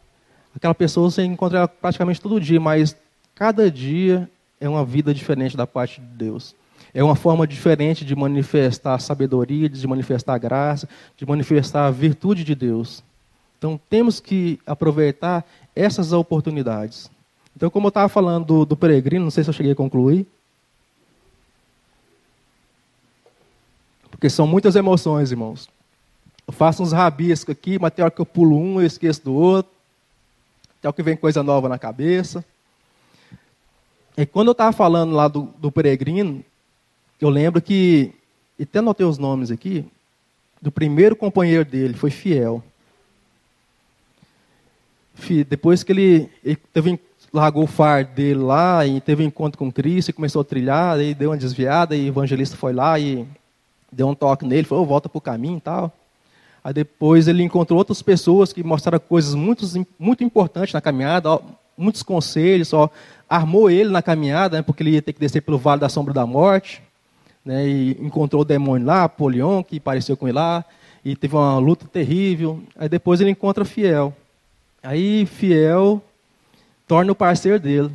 [0.55, 2.97] aquela pessoa você encontra praticamente todo dia, mas
[3.35, 4.29] cada dia
[4.61, 6.55] é uma vida diferente da parte de Deus.
[6.95, 12.55] É uma forma diferente de manifestar sabedoria, de manifestar graça, de manifestar a virtude de
[12.55, 13.03] Deus.
[13.59, 17.11] Então temos que aproveitar essas oportunidades.
[17.57, 20.27] Então, como eu estava falando do, do peregrino, não sei se eu cheguei a concluir.
[24.11, 25.69] Porque são muitas emoções, irmãos.
[26.47, 29.35] Eu faço uns rabiscos aqui, mas tem hora que eu pulo um, eu esqueço do
[29.35, 29.73] outro.
[30.83, 32.45] Tem hora que vem coisa nova na cabeça.
[34.17, 36.45] E quando eu estava falando lá do, do peregrino,
[37.21, 38.13] eu lembro que,
[38.59, 39.87] e até anotei os nomes aqui,
[40.61, 42.65] do primeiro companheiro dele, foi fiel.
[45.47, 46.99] Depois que ele, ele teve,
[47.33, 50.99] largou o far dele lá e teve um encontro com Cristo e começou a trilhar,
[50.99, 53.25] aí deu uma desviada e o evangelista foi lá e
[53.91, 55.97] deu um toque nele, falou, oh, volta para o caminho e tal.
[56.65, 59.67] Aí depois ele encontrou outras pessoas que mostraram coisas muito,
[59.99, 61.41] muito importantes na caminhada, ó,
[61.77, 62.89] muitos conselhos, ó,
[63.29, 66.15] armou ele na caminhada, né, porque ele ia ter que descer pelo vale da sombra
[66.15, 66.83] da morte
[67.45, 70.65] né, e encontrou o demônio lá, Polion, que apareceu com ele lá,
[71.05, 72.63] e teve uma luta terrível.
[72.77, 74.15] Aí depois ele encontra Fiel.
[74.83, 76.01] Aí Fiel
[76.87, 77.91] torna o parceiro dele.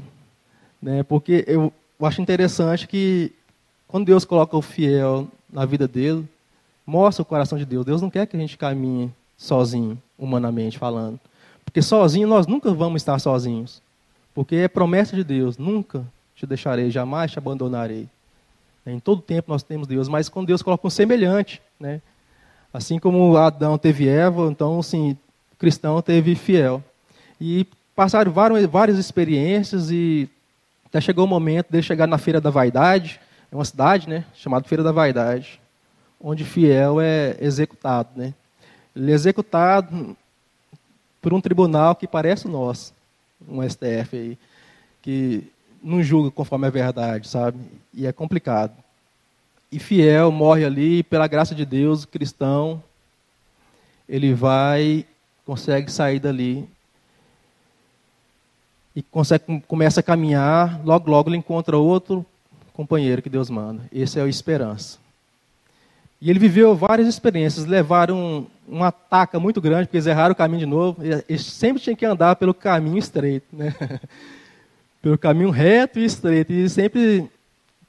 [0.81, 3.31] Né, porque eu acho interessante que
[3.87, 6.27] quando Deus coloca o fiel na vida dele,
[6.87, 7.85] mostra o coração de Deus.
[7.85, 11.19] Deus não quer que a gente caminhe sozinho, humanamente falando.
[11.65, 13.81] Porque sozinho nós nunca vamos estar sozinhos.
[14.33, 18.07] Porque é promessa de Deus: nunca te deixarei, jamais te abandonarei.
[18.85, 22.01] Em todo tempo nós temos Deus, mas quando Deus coloca um semelhante, né?
[22.73, 25.17] Assim como Adão teve Eva, então, o
[25.57, 26.81] cristão teve fiel.
[27.39, 30.29] E passaram várias, várias experiências e
[30.85, 33.19] até chegou o momento de chegar na Feira da Vaidade,
[33.51, 35.59] é uma cidade, né, chamada Feira da Vaidade,
[36.19, 38.33] onde fiel é executado, né?
[38.95, 40.15] Ele é executado
[41.21, 42.93] por um tribunal que parece o nosso,
[43.47, 44.37] um STF aí,
[45.01, 45.43] que
[45.83, 47.59] não julga conforme a verdade, sabe?
[47.93, 48.73] E é complicado.
[49.71, 52.81] E fiel morre ali, pela graça de Deus, cristão,
[54.07, 55.05] ele vai,
[55.45, 56.67] consegue sair dali.
[58.95, 62.25] E consegue, começa a caminhar, logo, logo ele encontra outro
[62.73, 63.83] companheiro que Deus manda.
[63.91, 64.97] Esse é o esperança.
[66.19, 70.59] E ele viveu várias experiências, levaram um, ataque muito grande, porque eles erraram o caminho
[70.59, 70.97] de novo.
[71.03, 73.45] Ele sempre tinha que andar pelo caminho estreito.
[73.53, 73.73] Né?
[75.01, 76.51] pelo caminho reto e estreito.
[76.51, 77.29] E sempre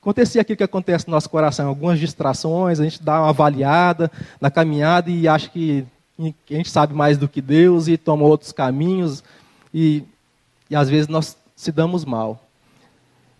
[0.00, 4.10] acontecia aquilo que acontece no nosso coração, algumas distrações, a gente dá uma avaliada
[4.40, 5.84] na caminhada e acha que
[6.18, 9.22] a gente sabe mais do que Deus e toma outros caminhos
[9.72, 10.02] e,
[10.68, 12.42] e às vezes nós se damos mal.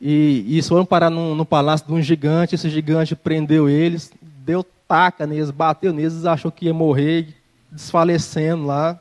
[0.01, 2.55] E, e eles foram parar no, no palácio de um gigante.
[2.55, 4.13] Esse gigante prendeu eles,
[4.45, 7.35] deu taca neles, bateu neles, achou que ia morrer,
[7.71, 8.99] desfalecendo lá.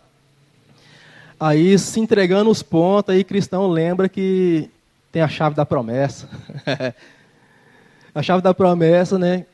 [1.39, 4.69] Aí, se entregando os pontos, aí cristão lembra que
[5.11, 6.27] tem a chave da promessa.
[8.13, 9.45] a chave da promessa, né?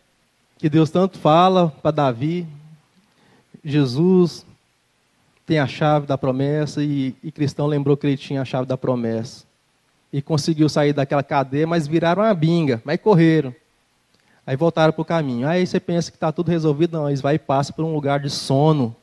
[0.57, 2.47] Que Deus tanto fala para Davi.
[3.63, 4.45] Jesus
[5.45, 8.77] tem a chave da promessa e, e cristão lembrou que ele tinha a chave da
[8.77, 9.45] promessa.
[10.11, 13.53] E conseguiu sair daquela cadeia, mas viraram uma binga, mas correram.
[14.45, 15.47] Aí voltaram para o caminho.
[15.47, 18.19] Aí você pensa que está tudo resolvido, não, eles vai e passam por um lugar
[18.19, 18.95] de sono.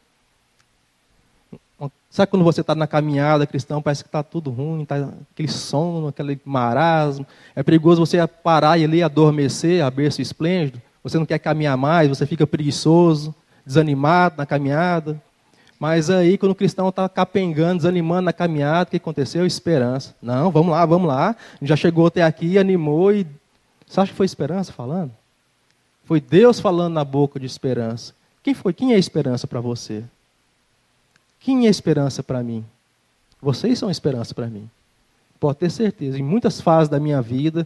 [2.11, 6.09] Sabe quando você está na caminhada cristão, parece que está tudo ruim, está aquele sono,
[6.09, 7.25] aquele marasmo.
[7.55, 10.83] É perigoso você parar e ali adormecer, a berço esplêndido.
[11.05, 13.33] Você não quer caminhar mais, você fica preguiçoso,
[13.65, 15.23] desanimado na caminhada.
[15.79, 19.47] Mas aí, quando o cristão está capengando, desanimando na caminhada, o que aconteceu?
[19.47, 20.15] Esperança.
[20.21, 21.37] Não, vamos lá, vamos lá.
[21.63, 23.27] Já chegou até aqui, animou e.
[23.87, 25.13] Você acha que foi esperança falando?
[26.11, 28.13] Foi Deus falando na boca de esperança.
[28.43, 28.73] Quem foi?
[28.73, 30.03] Quem é esperança para você?
[31.39, 32.65] Quem é esperança para mim?
[33.41, 34.69] Vocês são esperança para mim.
[35.39, 36.19] Pode ter certeza.
[36.19, 37.65] Em muitas fases da minha vida,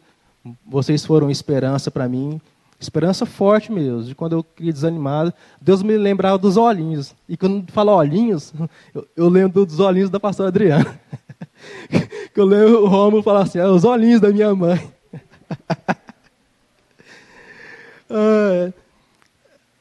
[0.66, 2.38] vocês foram esperança para mim.
[2.78, 4.02] Esperança forte mesmo.
[4.02, 7.14] De quando eu queria desanimado, Deus me lembrava dos olhinhos.
[7.26, 8.52] E quando fala olhinhos,
[8.94, 11.00] eu, eu lembro dos olhinhos da pastora Adriana.
[12.34, 14.86] que eu lembro o Romulo falar assim: é os olhinhos da minha mãe.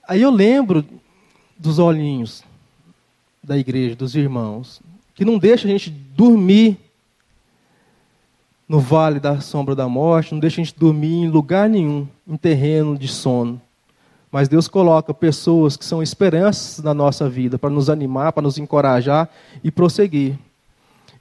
[0.08, 0.86] Aí eu lembro
[1.58, 2.44] dos olhinhos
[3.44, 4.82] da igreja, dos irmãos,
[5.14, 6.78] que não deixa a gente dormir
[8.68, 12.38] no vale da sombra da morte, não deixa a gente dormir em lugar nenhum, em
[12.38, 13.62] terreno de sono.
[14.32, 18.58] Mas Deus coloca pessoas que são esperanças na nossa vida, para nos animar, para nos
[18.58, 19.30] encorajar
[19.64, 20.40] e prosseguir.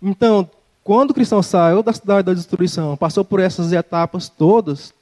[0.00, 0.48] Então,
[0.82, 4.94] quando o cristão saiu da cidade da destruição, passou por essas etapas todas,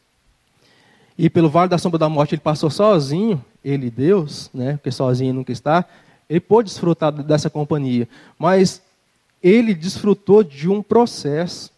[1.23, 5.35] e pelo vale da sombra da morte ele passou sozinho, ele Deus, né, porque sozinho
[5.35, 5.85] nunca está,
[6.31, 8.09] ele pôde desfrutar dessa companhia,
[8.39, 8.81] mas
[9.43, 11.71] ele desfrutou de um processo.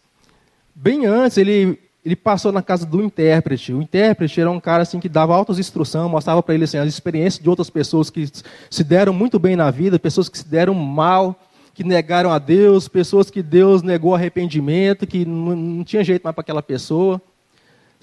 [0.73, 3.73] Bem antes, ele, ele passou na casa do intérprete.
[3.73, 6.87] O intérprete era um cara assim que dava altas instruções, mostrava para ele assim, as
[6.87, 8.25] experiências de outras pessoas que
[8.69, 11.37] se deram muito bem na vida, pessoas que se deram mal,
[11.73, 16.33] que negaram a Deus, pessoas que Deus negou arrependimento, que não, não tinha jeito mais
[16.33, 17.21] para aquela pessoa.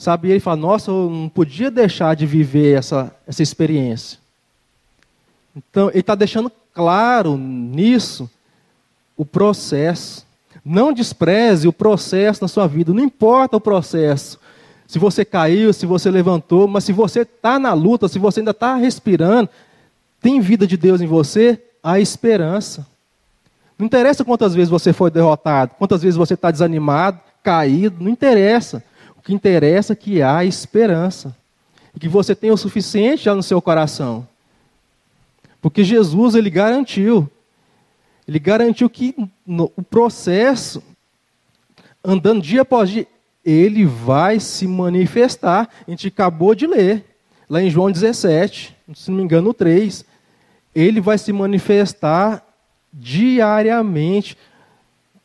[0.01, 4.19] Sabe, e ele fala, nossa, eu não podia deixar de viver essa, essa experiência.
[5.55, 8.31] Então, ele está deixando claro nisso
[9.15, 10.27] o processo.
[10.65, 14.41] Não despreze o processo na sua vida, não importa o processo.
[14.87, 18.53] Se você caiu, se você levantou, mas se você está na luta, se você ainda
[18.53, 19.51] está respirando,
[20.19, 22.87] tem vida de Deus em você, há esperança.
[23.79, 28.83] Não interessa quantas vezes você foi derrotado, quantas vezes você está desanimado, caído, não interessa.
[29.31, 31.37] Que interessa que há esperança.
[31.95, 34.27] E que você tem o suficiente já no seu coração.
[35.63, 37.31] Porque Jesus ele garantiu,
[38.27, 39.15] ele garantiu que
[39.47, 40.83] no, o processo,
[42.03, 43.07] andando dia após dia,
[43.45, 45.69] ele vai se manifestar.
[45.87, 47.05] A gente acabou de ler,
[47.49, 50.05] lá em João 17, se não me engano, 3.
[50.75, 52.45] Ele vai se manifestar
[52.93, 54.37] diariamente,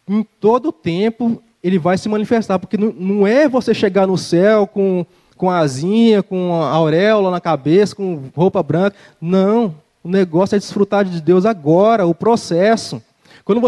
[0.07, 4.67] em todo o tempo, ele vai se manifestar, porque não, é você chegar no céu
[4.67, 5.03] com,
[5.35, 8.95] com asinha, com a auréola na cabeça, com roupa branca.
[9.19, 9.73] Não.
[10.03, 13.01] O negócio é desfrutar de Deus agora, o processo.
[13.43, 13.59] Quando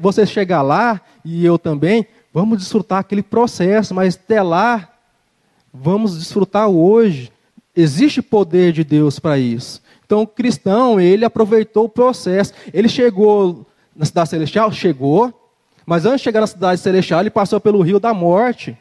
[0.00, 4.88] você chegar lá, e eu também, vamos desfrutar aquele processo, mas até lá,
[5.70, 7.30] vamos desfrutar hoje.
[7.76, 9.82] Existe poder de Deus para isso.
[10.06, 12.54] Então, o cristão, ele aproveitou o processo.
[12.72, 14.72] Ele chegou na cidade celestial?
[14.72, 15.43] Chegou.
[15.86, 18.76] Mas antes de chegar na cidade celestial, ele passou pelo rio da morte.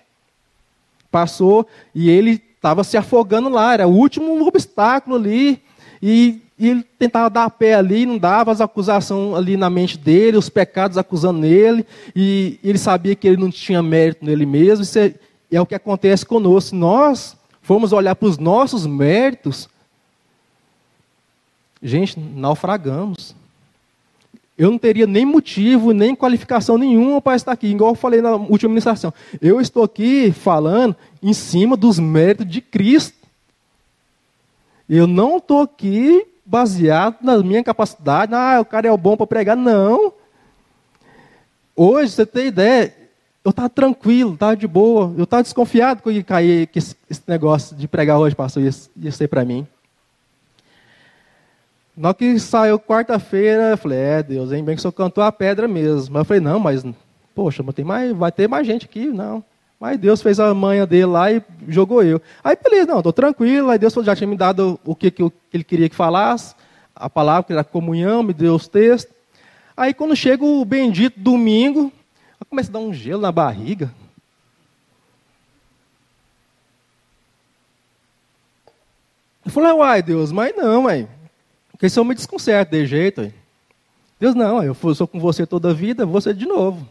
[1.12, 3.74] Passou e ele estava se afogando lá.
[3.74, 5.62] Era o último obstáculo ali.
[6.02, 10.38] E e ele tentava dar pé ali, não dava as acusações ali na mente dele,
[10.38, 11.86] os pecados acusando ele,
[12.16, 14.84] e ele sabia que ele não tinha mérito nele mesmo.
[14.84, 15.14] Isso é,
[15.52, 16.70] é o que acontece conosco.
[16.70, 19.68] Se nós formos olhar para os nossos méritos,
[21.82, 23.36] gente, naufragamos.
[24.58, 28.36] Eu não teria nem motivo, nem qualificação nenhuma para estar aqui, igual eu falei na
[28.36, 29.12] última ministração.
[29.42, 33.18] Eu estou aqui falando em cima dos méritos de Cristo.
[34.88, 38.34] Eu não estou aqui baseado na minha capacidade.
[38.36, 39.58] Ah, o cara é bom para pregar.
[39.58, 40.14] Não.
[41.76, 42.94] Hoje, você tem ideia,
[43.44, 45.14] eu estava tranquilo, estava de boa.
[45.18, 46.24] Eu estava desconfiado que
[46.68, 46.96] que esse,
[47.28, 49.66] negócio de pregar hoje, pastor, ia ser para mim.
[51.96, 55.68] Na que saiu quarta-feira, eu falei, é Deus, bem que o senhor cantou a pedra
[55.68, 56.18] mesmo.
[56.18, 56.84] Eu falei, não, mas,
[57.36, 59.44] poxa, mas tem mais, vai ter mais gente aqui, não.
[59.80, 62.22] Mas Deus fez a manha dele lá e jogou eu.
[62.44, 63.70] Aí, beleza, não, estou tranquilo.
[63.70, 65.22] Aí Deus já tinha me dado o que, que
[65.54, 66.56] ele queria que falasse,
[66.96, 69.14] a palavra, que era comunhão, me deu os textos.
[69.76, 71.92] Aí, quando chega o bendito domingo,
[72.50, 73.94] começa a dar um gelo na barriga.
[79.46, 81.08] Eu falei, uai, Deus, mas não, mãe.
[81.84, 83.34] Porque isso eu me desconcerto de jeito.
[84.18, 86.88] Deus, não, eu sou com você toda a vida, você de novo.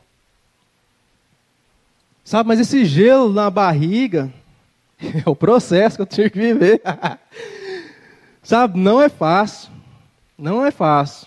[2.23, 4.31] Sabe, mas esse gelo na barriga
[5.01, 6.83] é o processo que eu tive que viver.
[8.45, 9.71] Sabe, não é fácil.
[10.37, 11.27] Não é fácil.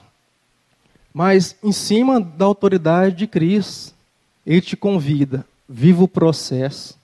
[1.11, 3.95] Mas em cima da autoridade de Cristo,
[4.45, 6.95] Ele te convida, viva o processo.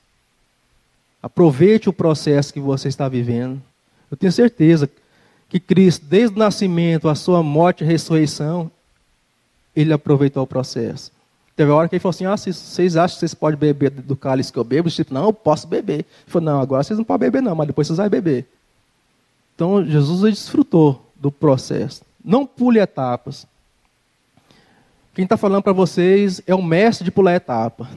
[1.23, 3.59] Aproveite o processo que você está vivendo.
[4.11, 4.87] Eu tenho certeza
[5.51, 8.71] que Cristo, desde o nascimento, a sua morte e ressurreição,
[9.75, 11.11] ele aproveitou o processo.
[11.57, 14.15] Teve uma hora que ele falou assim: ah, vocês acham que vocês podem beber do
[14.15, 14.89] cálice que eu bebo?
[14.89, 15.99] Tipo, não, eu posso beber.
[15.99, 18.47] Ele falou: não, agora vocês não podem beber, não, mas depois vocês vão beber.
[19.53, 22.01] Então, Jesus desfrutou do processo.
[22.23, 23.45] Não pule etapas.
[25.13, 27.89] Quem está falando para vocês é o mestre de pular etapa.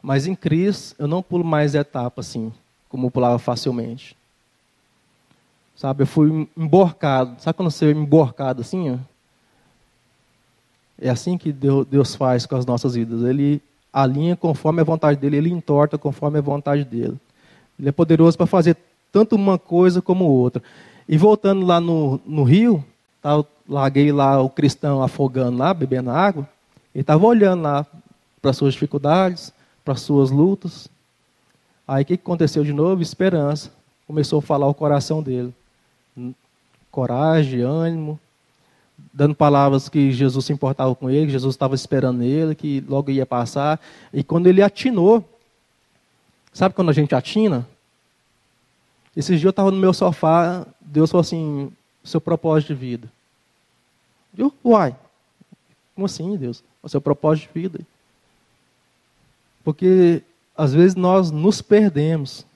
[0.00, 2.52] Mas em Cristo, eu não pulo mais etapa assim,
[2.88, 4.16] como eu pulava facilmente.
[5.78, 7.40] Sabe, eu fui emborcado.
[7.40, 8.90] Sabe quando você é emborcado assim?
[8.90, 8.96] Ó?
[11.00, 13.22] É assim que Deus faz com as nossas vidas.
[13.22, 13.62] Ele
[13.92, 17.16] alinha conforme a vontade dele, ele entorta conforme a vontade dele.
[17.78, 18.76] Ele é poderoso para fazer
[19.12, 20.60] tanto uma coisa como outra.
[21.08, 22.84] E voltando lá no, no rio,
[23.22, 26.48] tá, larguei lá o cristão afogando lá, bebendo água.
[26.92, 27.86] Ele estava olhando lá
[28.42, 29.52] para suas dificuldades,
[29.84, 30.88] para suas lutas.
[31.86, 33.00] Aí o que aconteceu de novo?
[33.00, 33.70] Esperança.
[34.08, 35.54] Começou a falar o coração dele.
[36.90, 38.18] Coragem, ânimo,
[39.12, 43.10] dando palavras que Jesus se importava com ele, que Jesus estava esperando ele, que logo
[43.10, 43.80] ia passar.
[44.12, 45.24] E quando ele atinou,
[46.52, 47.66] sabe quando a gente atina?
[49.16, 51.72] Esses dias eu estava no meu sofá, Deus falou assim,
[52.04, 53.08] seu propósito de vida.
[54.36, 54.94] Eu, uai,
[55.94, 56.62] como assim, Deus?
[56.82, 57.80] O seu propósito de vida.
[59.64, 60.22] Porque
[60.56, 62.46] às vezes nós nos perdemos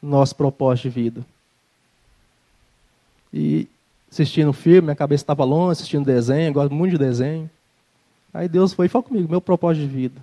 [0.00, 1.26] no nosso propósito de vida.
[3.32, 3.68] E
[4.10, 7.48] assistindo filme, minha cabeça estava longe, assistindo desenho, gosto muito de desenho.
[8.32, 10.20] Aí Deus foi e falou comigo, meu propósito de vida.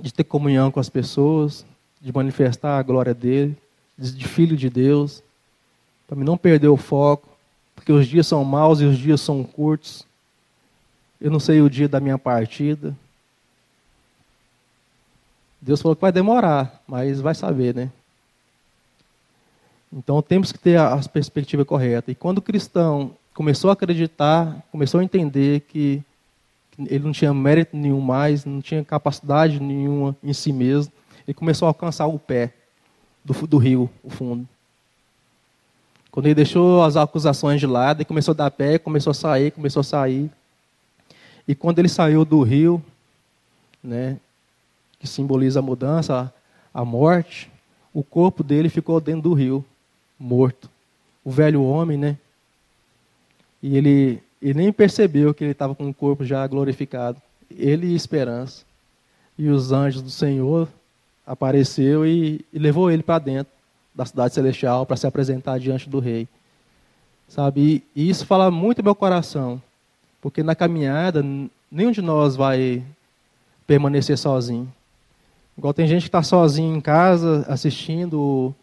[0.00, 1.64] De ter comunhão com as pessoas,
[2.00, 3.56] de manifestar a glória dele,
[3.96, 5.22] de filho de Deus,
[6.06, 7.28] para não perder o foco,
[7.74, 10.06] porque os dias são maus e os dias são curtos.
[11.20, 12.94] Eu não sei o dia da minha partida.
[15.60, 17.90] Deus falou que vai demorar, mas vai saber, né?
[19.96, 22.10] Então temos que ter a perspectiva correta.
[22.10, 26.02] E quando o cristão começou a acreditar, começou a entender que
[26.76, 30.92] ele não tinha mérito nenhum mais, não tinha capacidade nenhuma em si mesmo,
[31.26, 32.52] ele começou a alcançar o pé
[33.24, 34.48] do, do rio, o fundo.
[36.10, 39.52] Quando ele deixou as acusações de lado, ele começou a dar pé, começou a sair,
[39.52, 40.28] começou a sair.
[41.46, 42.82] E quando ele saiu do rio,
[43.82, 44.18] né,
[44.98, 46.34] que simboliza a mudança,
[46.72, 47.48] a morte,
[47.92, 49.64] o corpo dele ficou dentro do rio
[50.18, 50.70] morto.
[51.24, 52.18] O velho homem, né?
[53.62, 57.20] E ele, ele nem percebeu que ele estava com o corpo já glorificado.
[57.50, 58.64] Ele e esperança.
[59.38, 60.68] E os anjos do Senhor
[61.26, 63.52] apareceu e, e levou ele para dentro
[63.94, 66.28] da cidade celestial para se apresentar diante do rei.
[67.28, 67.84] Sabe?
[67.94, 69.62] E, e isso fala muito meu coração.
[70.20, 71.24] Porque na caminhada,
[71.70, 72.82] nenhum de nós vai
[73.66, 74.72] permanecer sozinho.
[75.56, 78.54] Igual tem gente que está sozinho em casa assistindo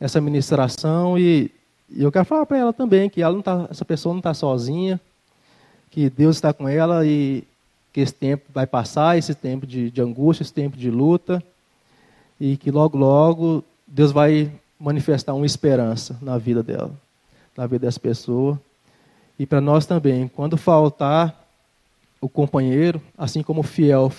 [0.00, 1.50] essa ministração e,
[1.88, 5.00] e eu quero falar para ela também que ela tá, essa pessoa não está sozinha,
[5.90, 7.44] que Deus está com ela e
[7.92, 11.42] que esse tempo vai passar, esse tempo de, de angústia, esse tempo de luta,
[12.38, 16.92] e que logo, logo Deus vai manifestar uma esperança na vida dela,
[17.56, 18.60] na vida dessa pessoa.
[19.38, 21.42] E para nós também, quando faltar
[22.20, 24.12] o companheiro, assim como o fiel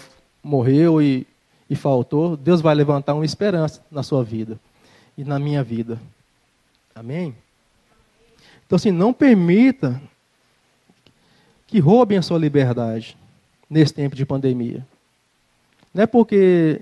[0.44, 1.28] morreu e,
[1.70, 4.60] e faltou, Deus vai levantar uma esperança na sua vida
[5.18, 6.00] e na minha vida.
[6.94, 7.36] Amém?
[8.66, 10.02] Então, assim, não permita
[11.66, 13.18] que roubem a sua liberdade
[13.70, 14.86] nesse tempo de pandemia.
[15.94, 16.82] Não é porque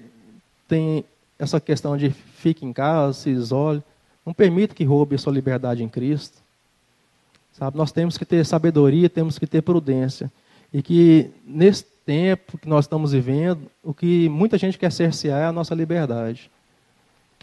[0.68, 1.06] tem
[1.40, 3.84] essa questão de fique em casa, se isole.
[4.26, 6.38] Não permita que roube a sua liberdade em Cristo.
[7.54, 10.32] Sabe, nós temos que ter sabedoria, temos que ter prudência.
[10.74, 15.46] E que nesse tempo que nós estamos vivendo, o que muita gente quer cercear é
[15.46, 16.50] a nossa liberdade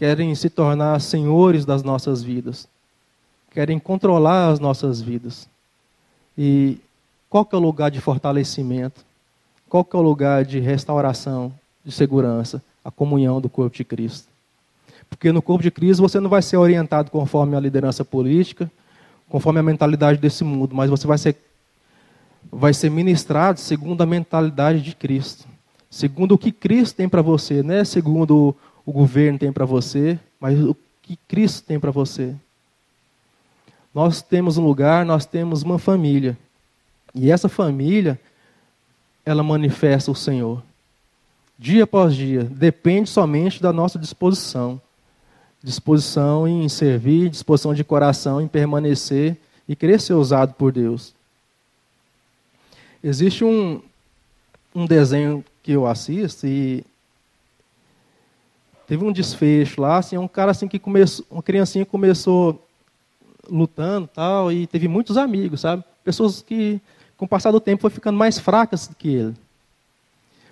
[0.03, 2.67] querem se tornar senhores das nossas vidas,
[3.51, 5.47] querem controlar as nossas vidas.
[6.37, 6.77] E
[7.29, 9.05] qual que é o lugar de fortalecimento?
[9.69, 11.53] Qual que é o lugar de restauração
[11.85, 14.27] de segurança, a comunhão do corpo de Cristo.
[15.09, 18.69] Porque no corpo de Cristo você não vai ser orientado conforme a liderança política,
[19.29, 21.37] conforme a mentalidade desse mundo, mas você vai ser,
[22.51, 25.47] vai ser ministrado segundo a mentalidade de Cristo.
[25.89, 28.53] Segundo o que Cristo tem para você, não é segundo
[28.85, 32.35] o governo tem para você, mas o que Cristo tem para você.
[33.93, 36.37] Nós temos um lugar, nós temos uma família.
[37.13, 38.19] E essa família,
[39.25, 40.63] ela manifesta o Senhor.
[41.59, 44.81] Dia após dia, depende somente da nossa disposição.
[45.63, 51.13] Disposição em servir, disposição de coração em permanecer e querer ser usado por Deus.
[53.03, 53.81] Existe um,
[54.73, 56.83] um desenho que eu assisto e
[58.87, 62.65] teve um desfecho lá, assim, um cara assim que começou, uma criancinha começou
[63.49, 65.83] lutando tal, e teve muitos amigos, sabe?
[66.03, 66.79] Pessoas que,
[67.17, 69.35] com o passar do tempo, foi ficando mais fracas do que ele.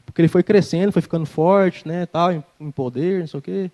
[0.05, 3.43] Porque ele foi crescendo, foi ficando forte, né, tal, em, em poder, não sei o
[3.43, 3.71] quê.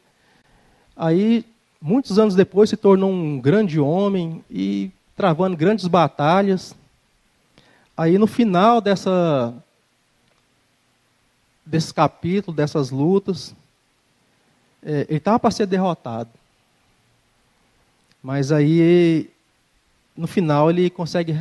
[0.95, 1.45] Aí,
[1.81, 6.75] muitos anos depois, se tornou um grande homem e travando grandes batalhas.
[7.95, 9.53] Aí, no final dessa,
[11.65, 13.55] desse capítulo, dessas lutas,
[14.83, 16.29] é, ele estava para ser derrotado.
[18.21, 19.29] Mas aí,
[20.15, 21.39] no final, ele consegue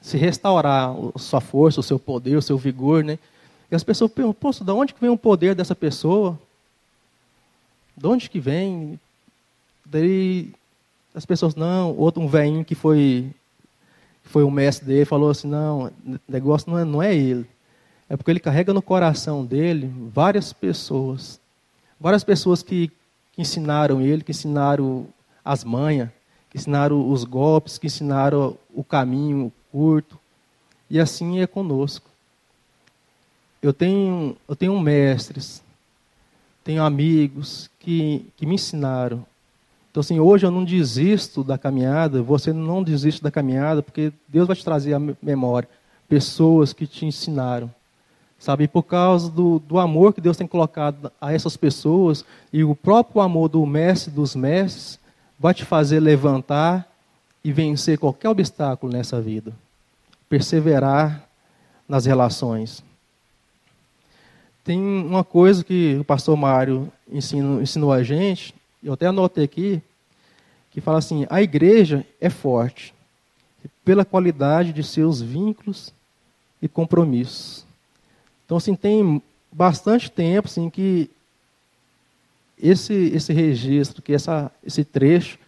[0.00, 3.18] se restaurar a sua força, o seu poder, o seu vigor, né?
[3.70, 6.38] E as pessoas perguntam, poxa, de onde que vem o poder dessa pessoa?
[7.96, 9.00] De onde que vem?
[9.84, 10.52] Daí
[11.14, 13.30] as pessoas, não, outro um velhinho que foi
[14.24, 15.90] foi o mestre dele, falou assim, não,
[16.28, 17.46] negócio não é, não é ele.
[18.08, 21.38] É porque ele carrega no coração dele várias pessoas.
[22.04, 22.88] Várias pessoas que,
[23.32, 25.06] que ensinaram ele, que ensinaram
[25.42, 26.10] as manhas,
[26.50, 30.20] que ensinaram os golpes, que ensinaram o caminho curto.
[30.90, 32.06] E assim é conosco.
[33.62, 35.62] Eu tenho, eu tenho mestres,
[36.62, 39.24] tenho amigos que, que me ensinaram.
[39.90, 44.46] Então, assim, hoje eu não desisto da caminhada, você não desiste da caminhada, porque Deus
[44.46, 45.70] vai te trazer a memória.
[46.06, 47.74] Pessoas que te ensinaram.
[48.44, 52.22] Sabe, por causa do, do amor que Deus tem colocado a essas pessoas,
[52.52, 55.00] e o próprio amor do mestre dos mestres,
[55.38, 56.86] vai te fazer levantar
[57.42, 59.50] e vencer qualquer obstáculo nessa vida.
[60.28, 61.26] Perseverar
[61.88, 62.84] nas relações.
[64.62, 69.80] Tem uma coisa que o pastor Mário ensinou, ensinou a gente, eu até anotei aqui,
[70.70, 72.92] que fala assim: a igreja é forte
[73.82, 75.94] pela qualidade de seus vínculos
[76.60, 77.64] e compromissos.
[78.44, 81.10] Então, assim, tem bastante tempo assim, que
[82.58, 85.38] esse, esse registro, que essa, esse trecho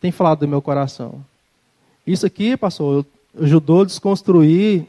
[0.00, 1.24] tem falado do meu coração.
[2.06, 3.04] Isso aqui, pastor,
[3.38, 4.86] ajudou a desconstruir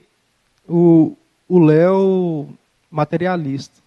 [0.67, 1.15] o
[1.49, 2.49] Léo
[2.89, 3.81] materialista.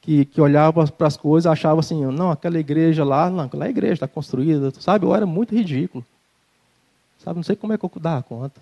[0.00, 3.94] Que, que olhava para as coisas achava assim, não, aquela igreja lá, não, aquela igreja
[3.94, 5.06] está construída, sabe?
[5.06, 6.04] Eu era muito ridículo.
[7.18, 8.60] Sabe, não sei como é que eu dar conta.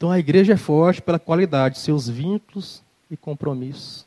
[0.00, 4.06] Então a igreja é forte pela qualidade de seus vínculos e compromissos.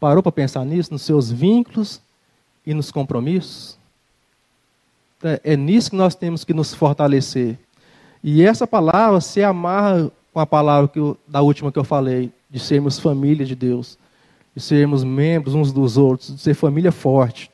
[0.00, 2.00] Parou para pensar nisso, nos seus vínculos
[2.66, 3.78] e nos compromissos?
[5.22, 7.56] É, é nisso que nós temos que nos fortalecer.
[8.24, 12.58] E essa palavra se amarra com a palavra eu, da última que eu falei, de
[12.58, 13.96] sermos família de Deus,
[14.52, 17.52] de sermos membros uns dos outros, de ser família forte.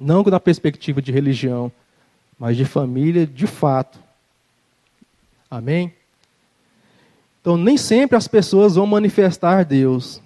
[0.00, 1.70] Não da perspectiva de religião,
[2.38, 4.00] mas de família de fato.
[5.52, 5.92] Amém?
[7.38, 10.18] Então, nem sempre as pessoas vão manifestar Deus,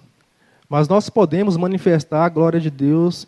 [0.69, 3.27] mas nós podemos manifestar a glória de Deus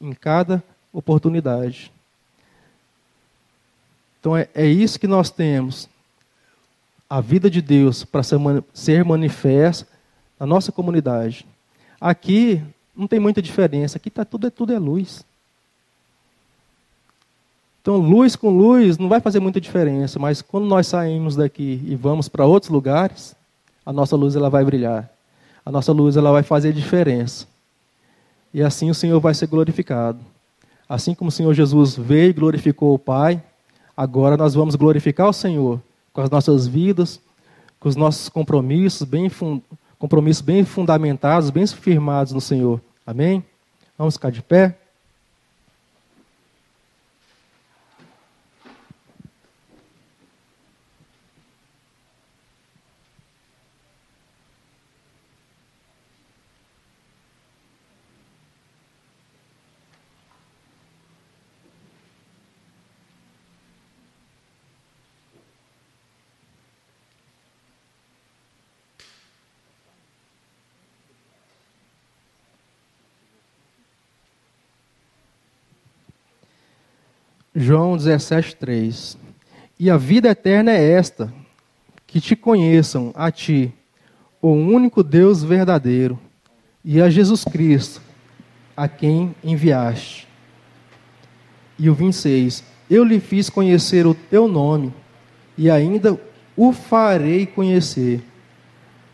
[0.00, 1.90] em cada oportunidade.
[4.20, 5.88] Então é, é isso que nós temos.
[7.08, 8.38] A vida de Deus para ser,
[8.72, 9.88] ser manifesta
[10.38, 11.44] na nossa comunidade.
[12.00, 12.62] Aqui
[12.94, 13.96] não tem muita diferença.
[13.96, 15.24] Aqui tá tudo, é, tudo é luz.
[17.80, 21.96] Então, luz com luz não vai fazer muita diferença, mas quando nós saímos daqui e
[21.96, 23.34] vamos para outros lugares,
[23.84, 25.10] a nossa luz ela vai brilhar
[25.64, 27.46] a nossa luz ela vai fazer diferença.
[28.52, 30.18] E assim o Senhor vai ser glorificado.
[30.88, 33.40] Assim como o Senhor Jesus veio e glorificou o Pai,
[33.96, 35.80] agora nós vamos glorificar o Senhor
[36.12, 37.20] com as nossas vidas,
[37.78, 39.30] com os nossos compromissos bem,
[39.98, 42.80] compromissos bem fundamentados, bem firmados no Senhor.
[43.06, 43.44] Amém?
[43.96, 44.76] Vamos ficar de pé.
[77.62, 79.18] João 17, 3.
[79.78, 81.32] E a vida eterna é esta:
[82.06, 83.72] que te conheçam a ti,
[84.40, 86.18] o único Deus verdadeiro,
[86.82, 88.00] e a Jesus Cristo,
[88.76, 90.26] a quem enviaste.
[91.78, 92.64] E o 26.
[92.88, 94.92] Eu lhe fiz conhecer o teu nome,
[95.56, 96.18] e ainda
[96.56, 98.22] o farei conhecer,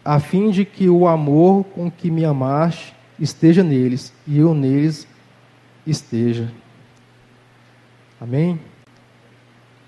[0.05, 5.07] a fim de que o amor com que me amaste esteja neles, e eu neles
[5.87, 6.51] esteja.
[8.21, 8.59] Amém?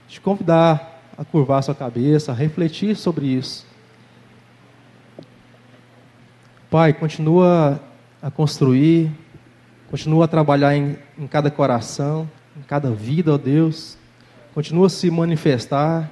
[0.06, 3.66] Te convidar a curvar sua cabeça, a refletir sobre isso.
[6.70, 7.80] Pai, continua
[8.22, 9.10] a construir,
[9.90, 13.96] continua a trabalhar em, em cada coração, em cada vida, ó Deus.
[14.54, 16.10] Continua a se manifestar.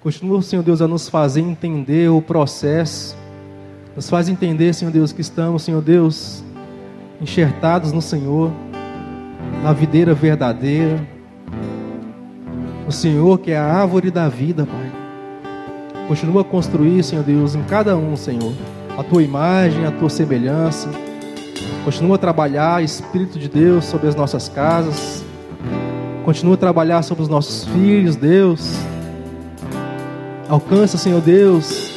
[0.00, 3.14] Continua, Senhor Deus, a nos fazer entender o processo.
[3.94, 6.42] Nos faz entender, Senhor Deus, que estamos, Senhor Deus,
[7.20, 8.50] enxertados no Senhor,
[9.62, 11.17] na videira verdadeira
[12.88, 14.90] o Senhor, que é a árvore da vida, Pai.
[16.08, 18.54] Continua a construir, Senhor Deus, em cada um, Senhor,
[18.96, 20.88] a tua imagem, a tua semelhança.
[21.84, 25.22] Continua a trabalhar, Espírito de Deus, sobre as nossas casas.
[26.24, 28.72] Continua a trabalhar sobre os nossos filhos, Deus.
[30.48, 31.92] Alcança, Senhor Deus,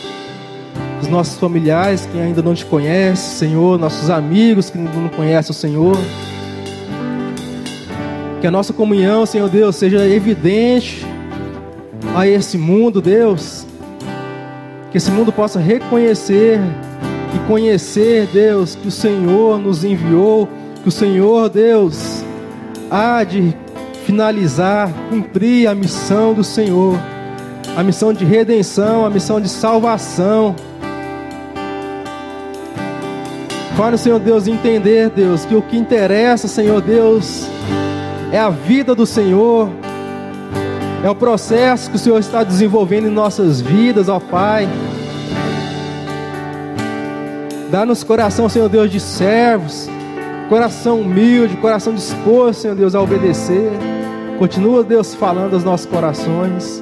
[1.01, 5.51] os nossos familiares que ainda não te conhecem, Senhor, nossos amigos que ainda não conhecem
[5.51, 5.97] o Senhor.
[8.41, 11.05] Que a nossa comunhão, Senhor Deus, seja evidente
[12.15, 13.67] a esse mundo, Deus.
[14.89, 16.59] Que esse mundo possa reconhecer
[17.35, 20.49] e conhecer, Deus, que o Senhor nos enviou,
[20.81, 22.23] que o Senhor, Deus,
[22.89, 23.55] há de
[24.07, 26.97] finalizar, cumprir a missão do Senhor,
[27.77, 30.55] a missão de redenção, a missão de salvação.
[33.77, 37.47] Fala, Senhor Deus, entender, Deus, que o que interessa, Senhor Deus,
[38.32, 39.69] é a vida do Senhor,
[41.03, 44.67] é o processo que o Senhor está desenvolvendo em nossas vidas, ó Pai.
[47.69, 49.89] Dá-nos coração, Senhor Deus, de servos,
[50.49, 53.71] coração humilde, coração disposto, Senhor Deus, a obedecer.
[54.39, 56.82] Continua, Deus, falando aos nossos corações.